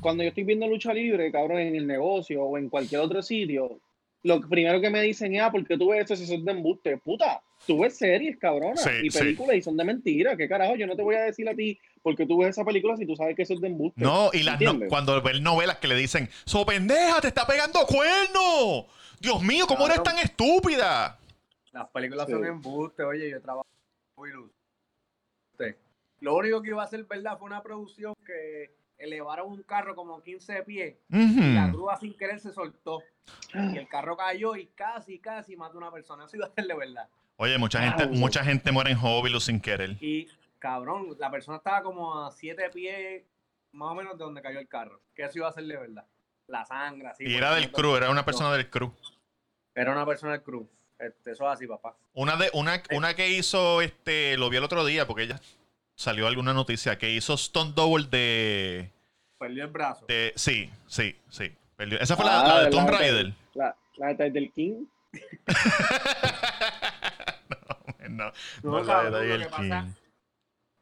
[0.00, 3.78] Cuando yo estoy viendo lucha libre, cabrón, en el negocio o en cualquier otro sitio,
[4.24, 6.52] lo primero que me dicen es, ah, ¿por qué tú ves eso si son de
[6.52, 6.96] embuste?
[6.98, 9.18] Puta, tú ves series, cabrona, Sí, y sí.
[9.18, 10.36] películas y son de mentira.
[10.36, 10.76] ¿Qué carajo?
[10.76, 13.16] Yo no te voy a decir a ti porque tú ves esa película si tú
[13.16, 14.00] sabes que eso es de embuste.
[14.00, 17.80] No, y las no- cuando ven novelas que le dicen, ¡So pendeja, te está pegando
[17.86, 18.86] cuerno!
[19.20, 21.18] Dios mío, ¿cómo eres tan estúpida?
[21.72, 22.32] Las películas Sí.
[22.32, 23.66] son embuste, oye, yo trabajo
[24.16, 24.50] muy luz.
[25.58, 25.66] Sí.
[26.20, 28.70] Lo único que iba a ser verdad fue una producción que
[29.02, 33.02] elevaron un carro como 15 pies y la grúa sin querer se soltó
[33.54, 36.24] y el carro cayó y casi, casi mató a una persona.
[36.26, 37.08] Eso iba a ser de verdad.
[37.36, 38.16] Oye, mucha gente, Wow.
[38.16, 39.96] mucha gente muere en Hobby sin querer.
[40.00, 40.28] Y
[40.58, 43.24] cabrón, la persona estaba como a 7 pies
[43.72, 45.00] más o menos de donde cayó el carro.
[45.14, 46.06] Que eso iba a ser de verdad.
[46.46, 47.24] La sangre, así.
[47.26, 48.92] Y era del crew, era una persona del crew.
[49.74, 50.68] Era una persona del crew.
[50.98, 51.96] Este, eso es así, papá.
[52.12, 55.40] Una de, una, una que hizo, este, lo vi el otro día porque ella
[56.02, 58.90] salió alguna noticia, que hizo Stunt Double de,
[59.38, 60.04] Perdió el brazo.
[60.06, 61.54] de sí, sí, sí.
[61.76, 61.98] perdió.
[62.00, 63.32] Esa fue Ah, la, la de la Tomb de- Raider.
[63.54, 64.84] La, la de del King.
[68.08, 68.32] no,
[68.62, 69.86] no, No, la de lo que pasa-.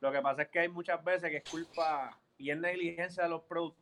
[0.00, 3.28] Lo que pasa es que hay muchas veces que es culpa y es negligencia de
[3.28, 3.80] los productores.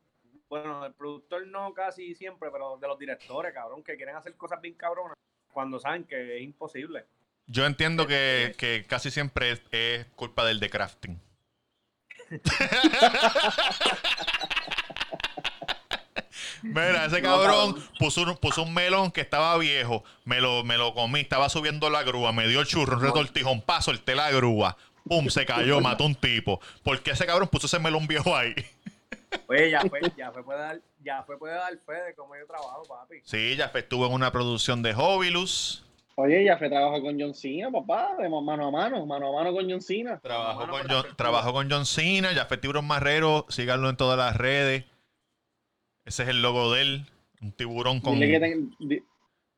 [0.49, 4.61] Bueno, del productor no casi siempre, pero de los directores, cabrón, que quieren hacer cosas
[4.63, 5.15] bien cabronas
[5.53, 7.05] cuando saben que es imposible.
[7.47, 11.21] Yo entiendo que, que casi siempre es, es culpa del de crafting.
[16.63, 20.93] Mira, ese cabrón puso un, puso un melón que estaba viejo, me lo, me lo
[20.95, 24.77] comí, estaba subiendo la grúa, me dio el churro, un retortijón, pa, solté la grúa,
[25.05, 26.61] pum, se cayó, mató un tipo.
[26.83, 28.55] ¿Por qué ese cabrón puso ese melón viejo ahí?
[29.47, 32.47] Oye, ya fue, ya fue puede dar, ya fue puede dar fe de cómo yo
[32.47, 33.21] trabajo, papi.
[33.25, 35.85] Sí, ya estuvo en una producción de Hobilus,
[36.21, 39.53] Oye, ya fue trabajo con John Cena, papá, de mano a mano, mano a mano
[39.55, 40.19] con John Cena.
[40.21, 44.19] trabajó con, pero John, trabajó con John Cena, ya fue Tiburón Marrero, síganlo en todas
[44.19, 44.85] las redes.
[46.05, 47.07] Ese es el logo de él,
[47.41, 48.99] un tiburón con, Dile que, ten- di-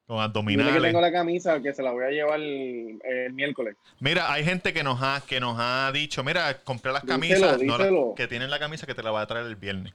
[0.07, 0.83] con dile que abdominales.
[0.83, 3.77] tengo la camisa, que se la voy a llevar el, el miércoles.
[4.01, 7.63] Mira, hay gente que nos ha, que nos ha dicho, mira, compré las Díselo, camisas,
[7.63, 9.95] no la- que tienen la camisa que te la va a traer el viernes.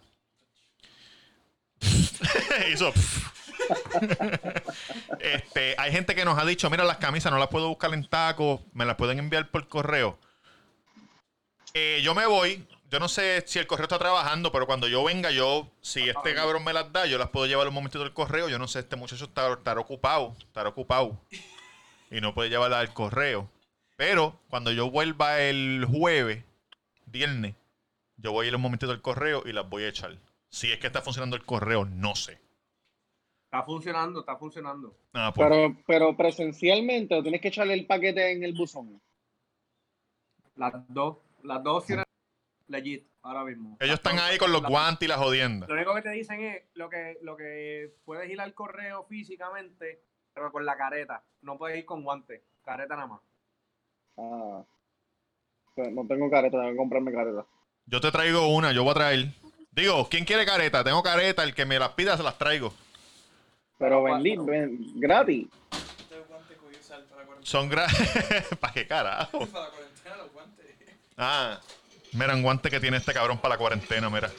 [2.74, 2.92] Hizo,
[5.20, 8.08] este, hay gente que nos ha dicho, mira, las camisas no las puedo buscar en
[8.08, 10.20] tacos, me las pueden enviar por correo.
[11.74, 12.66] Eh, yo me voy.
[12.90, 16.34] Yo no sé si el correo está trabajando, pero cuando yo venga, yo, si este
[16.36, 18.48] cabrón me las da, yo las puedo llevar un momentito del correo.
[18.48, 21.20] Yo no sé, este muchacho está, estará ocupado, estará ocupado.
[22.12, 23.50] Y no puede llevarla al correo.
[23.98, 26.44] Pero cuando yo vuelva el jueves,
[27.08, 27.56] viernes,
[28.18, 30.18] yo voy a ir un momentito del correo y las voy a echar.
[30.50, 32.40] Si es que está funcionando el correo, no sé.
[33.56, 34.98] Está funcionando, está funcionando.
[35.14, 39.02] Ah, pues, Pero, pero presencialmente, o tienes que echarle el paquete en el buzón.
[40.58, 42.06] Las dos, las dos opciones
[42.68, 43.78] legit ahora mismo.
[43.80, 45.70] ellos están ahí con los guantes y las jodiendas.
[45.70, 50.02] Lo único que te dicen es lo que, lo que puedes ir al correo físicamente,
[50.34, 51.24] pero con la careta.
[51.42, 53.22] No puedes ir con guantes, careta nada más.
[54.18, 54.64] Ah.
[55.76, 57.46] Pues No tengo careta, tengo que comprarme careta.
[57.86, 59.28] Yo te traigo una, yo voy a traer.
[59.72, 60.84] Digo, ¿quién quiere careta?
[60.84, 62.74] Tengo careta, el que me las pida se las traigo.
[63.78, 65.48] Pero vendí, ven- gratis.
[67.42, 67.86] Son gra...
[68.60, 69.46] ¿Para qué carajo?
[69.48, 70.66] Para la cuarentena, los guantes.
[71.18, 71.60] Ah,
[72.14, 74.32] mira un guante que tiene este cabrón para la cuarentena, mira.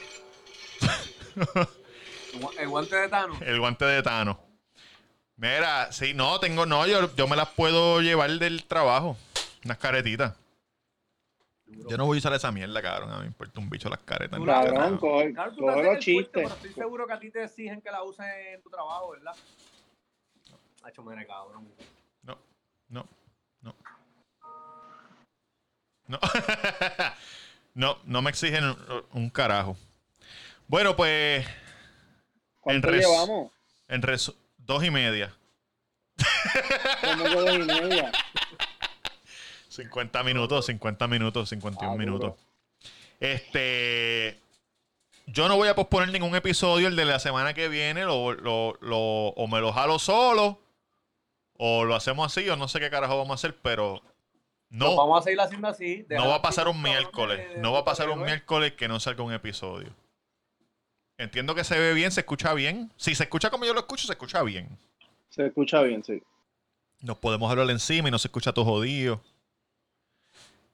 [1.35, 1.45] El
[2.41, 3.41] gua- El guante de Thanos.
[3.41, 4.37] El guante de Thanos.
[5.37, 9.15] Mira, sí, no, tengo, no, yo, yo me las puedo llevar del trabajo.
[9.63, 10.33] Unas caretitas.
[11.69, 13.11] Yo no voy a usar esa mierda, cabrón.
[13.11, 14.39] A mí me importa un bicho las caretas.
[14.43, 16.29] Cabrón, coge, Claro, tú coge los chistes.
[16.33, 19.33] pero estoy seguro que a ti te exigen que la uses en tu trabajo, ¿verdad?
[20.83, 21.67] Hacho, mire, cabrón.
[22.23, 22.37] No,
[22.89, 23.05] no,
[23.61, 23.75] no.
[26.07, 26.19] No.
[27.73, 28.77] no, no me exigen un,
[29.13, 29.75] un carajo.
[30.67, 31.45] Bueno, pues.
[32.61, 33.51] ¿Cuánto en res- llevamos?
[33.89, 35.33] En resu- dos y media.
[37.01, 38.11] Que dos y media.
[39.77, 42.33] 50 minutos, 50 minutos, 51 Ah, minutos.
[43.19, 44.39] Este.
[45.27, 46.87] Yo no voy a posponer ningún episodio.
[46.87, 48.97] El de la semana que viene lo, lo- lo-
[49.29, 50.59] o me lo jalo solo.
[51.57, 52.47] O lo hacemos así.
[52.49, 54.01] O no sé qué carajo vamos a hacer, pero.
[54.69, 56.05] No, vamos a seguir haciendo así.
[56.09, 57.37] no va a pasar un miércoles.
[57.55, 58.41] de- No va a pasar un superhéroes.
[58.41, 59.89] miércoles que no salga un episodio.
[61.17, 62.91] Entiendo que se ve bien, se escucha bien.
[62.97, 64.77] Si se escucha como yo lo escucho, se escucha bien.
[65.29, 66.21] Se escucha bien, sí.
[67.01, 69.21] Nos podemos hablar encima y no se escucha todo jodido.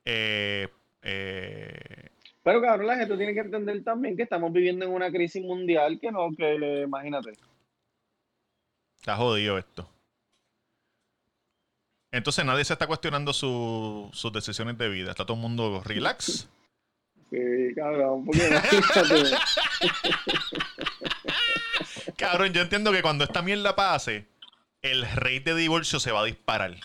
[0.06, 0.68] Eh,
[1.02, 2.10] eh,
[2.44, 6.00] Pero cabrón, la gente tiene que entender también que estamos viviendo en una crisis mundial
[6.02, 7.32] que no, que imagínate.
[9.00, 9.90] está jodido esto.
[12.12, 15.12] Entonces nadie se está cuestionando su- sus decisiones de vida.
[15.12, 16.48] Está todo el mundo relax.
[17.34, 18.48] Sí, cabrón, porque.
[22.18, 24.28] Cabrón, yo entiendo que cuando esta mierda pase,
[24.82, 26.76] el rate de divorcio se va a disparar.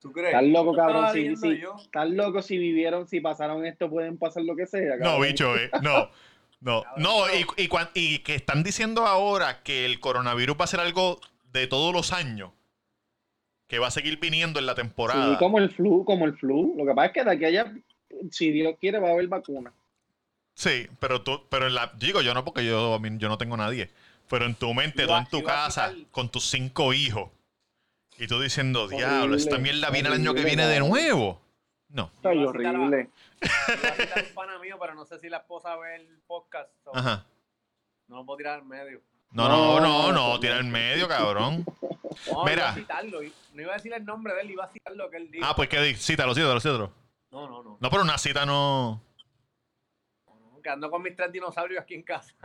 [0.00, 0.28] ¿Tú crees?
[0.28, 1.12] Estás loco, cabrón.
[1.12, 1.76] Si, si, yo.
[1.76, 4.96] estás loco si vivieron, si pasaron esto, pueden pasar lo que sea.
[4.96, 5.22] No, cabrón.
[5.22, 5.70] bicho, eh.
[5.82, 6.10] No.
[6.62, 10.68] No, no, y, y, cuan- y que están diciendo ahora que el coronavirus va a
[10.68, 11.18] ser algo
[11.52, 12.50] de todos los años.
[13.66, 15.30] Que va a seguir viniendo en la temporada.
[15.32, 16.74] Sí, como el flu, como el flu.
[16.76, 17.74] Lo que pasa es que de aquí a allá,
[18.30, 19.72] si Dios quiere, va a haber vacuna.
[20.54, 23.88] Sí, pero tú, pero en la, digo yo no porque yo, yo no tengo nadie.
[24.28, 27.30] Pero en tu mente, tú en tu casa, con tus cinco hijos.
[28.20, 31.40] Y tú diciendo, diablo, esta mierda viene el año que viene de nuevo.
[31.88, 32.10] No.
[32.14, 33.08] Está horrible.
[33.40, 36.70] Un pana mío, pero no sé si la esposa ve el podcast.
[36.92, 37.24] Ajá.
[38.08, 39.00] No lo puedo tirar al medio.
[39.32, 40.40] No, no, No, no, no, no, no.
[40.40, 41.64] tira en medio, cabrón.
[42.30, 42.56] No, Mira.
[42.56, 43.22] iba a citarlo.
[43.22, 45.30] y- No iba a decir el nombre de él, iba a citar lo que él
[45.30, 45.46] dijo.
[45.46, 46.92] Ah, pues qué di, cítalo, cítalo, cítalo.
[47.30, 47.78] No, no, no.
[47.80, 49.02] No, pero una cita no.
[50.62, 52.34] Que ando con mis tres dinosaurios aquí en casa.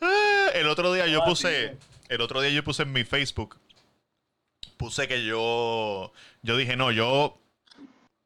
[0.00, 1.76] Ah, El otro día yo Ah, puse,
[2.08, 3.58] el otro día yo puse en mi Facebook,
[4.76, 6.12] puse que yo,
[6.42, 7.38] yo dije, no, yo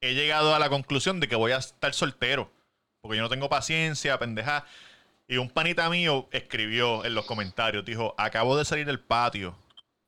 [0.01, 2.51] he llegado a la conclusión de que voy a estar soltero,
[3.01, 4.65] porque yo no tengo paciencia, pendeja.
[5.27, 9.55] Y un panita mío escribió en los comentarios, dijo, acabo de salir del patio.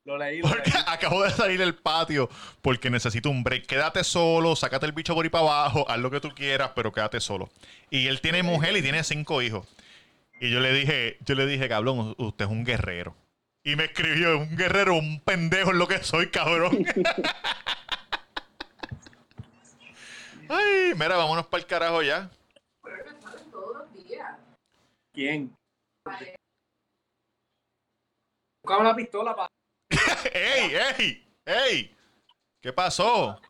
[0.05, 0.83] Lo leí, lo Porque leí.
[0.87, 2.31] acabo de salir del patio
[2.62, 3.66] porque necesito un break.
[3.66, 6.93] Quédate solo, sácate el bicho por ahí para abajo, haz lo que tú quieras, pero
[6.93, 7.51] quédate solo.
[7.91, 9.66] Y él tiene mujer y tiene cinco hijos.
[10.41, 13.14] Y yo le dije, yo le dije, cabrón, usted es un guerrero.
[13.62, 16.82] Y me escribió, un guerrero, un pendejo es lo que soy, cabrón.
[20.49, 22.30] Ay, mira, vámonos para el carajo ya.
[25.12, 25.55] ¿Quién?
[28.62, 29.49] Buscaba una pistola para
[30.32, 31.97] ¡Ey, ey, ey!
[32.61, 33.41] ¿Qué pasó?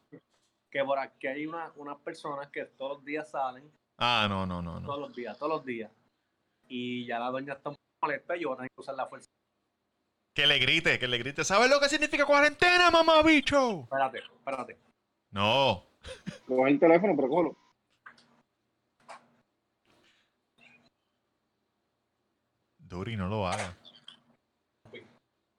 [0.71, 4.63] que por aquí hay una, unas personas que todos los días salen, Ah, no, no,
[4.63, 4.87] no, no.
[4.87, 5.91] todos los días, todos los días
[6.71, 9.29] y ya la doña está molesta y yo voy a tener que usar la fuerza.
[10.35, 11.45] Que le grite, que le grite.
[11.45, 13.83] ¿Sabes lo que significa cuarentena, mamá bicho?
[13.83, 14.79] Espérate, espérate.
[15.33, 15.85] No.
[16.47, 17.57] Coge el teléfono, pero cógelo.
[22.79, 23.77] Duri, no lo haga.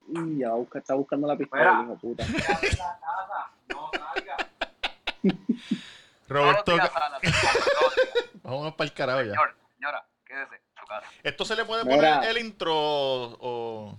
[0.08, 2.26] Y ya busca, está buscando la pistola, hijo puta.
[3.68, 4.38] No salga.
[6.28, 6.78] Roberto.
[8.44, 9.32] Vámonos para el carajo ya.
[9.32, 10.71] Señor, señora, quédese.
[11.24, 12.18] ¿Esto se le puede Mira.
[12.18, 13.98] poner el intro o...?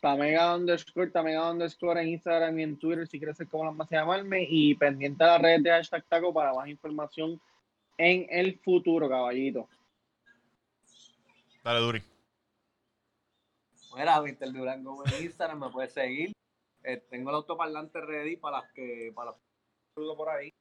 [0.00, 3.90] Tamega underscore, Tamega underscore en Instagram y en Twitter si quieres ser como las más
[3.90, 4.46] llamarme.
[4.48, 7.40] Y pendiente a la red de hashtag taco para más información
[7.98, 9.68] en el futuro, caballito.
[11.64, 12.02] Dale, Duri.
[13.96, 14.52] Mira, Mr.
[14.52, 16.32] Durango en Instagram, me puedes seguir.
[16.84, 19.40] Eh, tengo el autoparlante ready para las que, para los
[19.96, 20.52] que por ahí.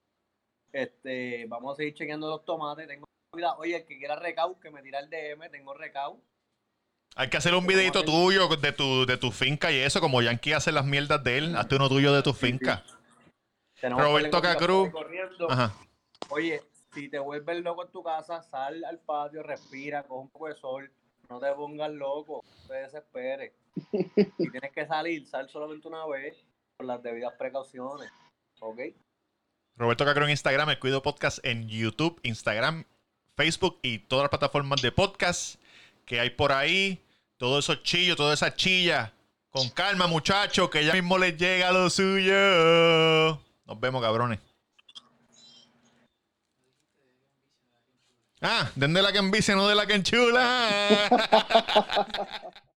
[0.72, 2.88] Este, vamos a seguir chequeando los tomates.
[2.88, 3.05] Tengo
[3.58, 6.22] Oye, el que quiera recau, que me tira el DM, tengo recau.
[7.16, 10.54] Hay que hacer un videito tuyo de tu, de tu finca y eso, como Yankee
[10.54, 11.56] hace las mierdas de él.
[11.56, 12.84] Hazte uno tuyo de tu finca.
[13.82, 14.90] Roberto Cacruz.
[15.50, 15.74] Ajá.
[16.30, 16.62] Oye,
[16.94, 20.56] si te vuelves loco en tu casa, sal al patio, respira, coge un poco de
[20.56, 20.92] sol.
[21.30, 23.54] No te pongas loco, no te desesperes.
[24.38, 26.38] Si tienes que salir, sal solamente una vez
[26.78, 28.12] con las debidas precauciones.
[28.60, 28.80] ¿Ok?
[29.76, 32.86] Roberto Cacro en Instagram, el Cuido Podcast en YouTube, Instagram,
[33.36, 35.56] Facebook y todas las plataformas de podcast
[36.06, 37.02] que hay por ahí.
[37.38, 39.14] Todos esos chillos, toda esa chilla.
[39.50, 43.42] Con calma, muchachos, que ya mismo les llega lo suyo.
[43.66, 44.40] Nos vemos, cabrones.
[48.42, 50.70] Ah, den de la que no de la que enchula.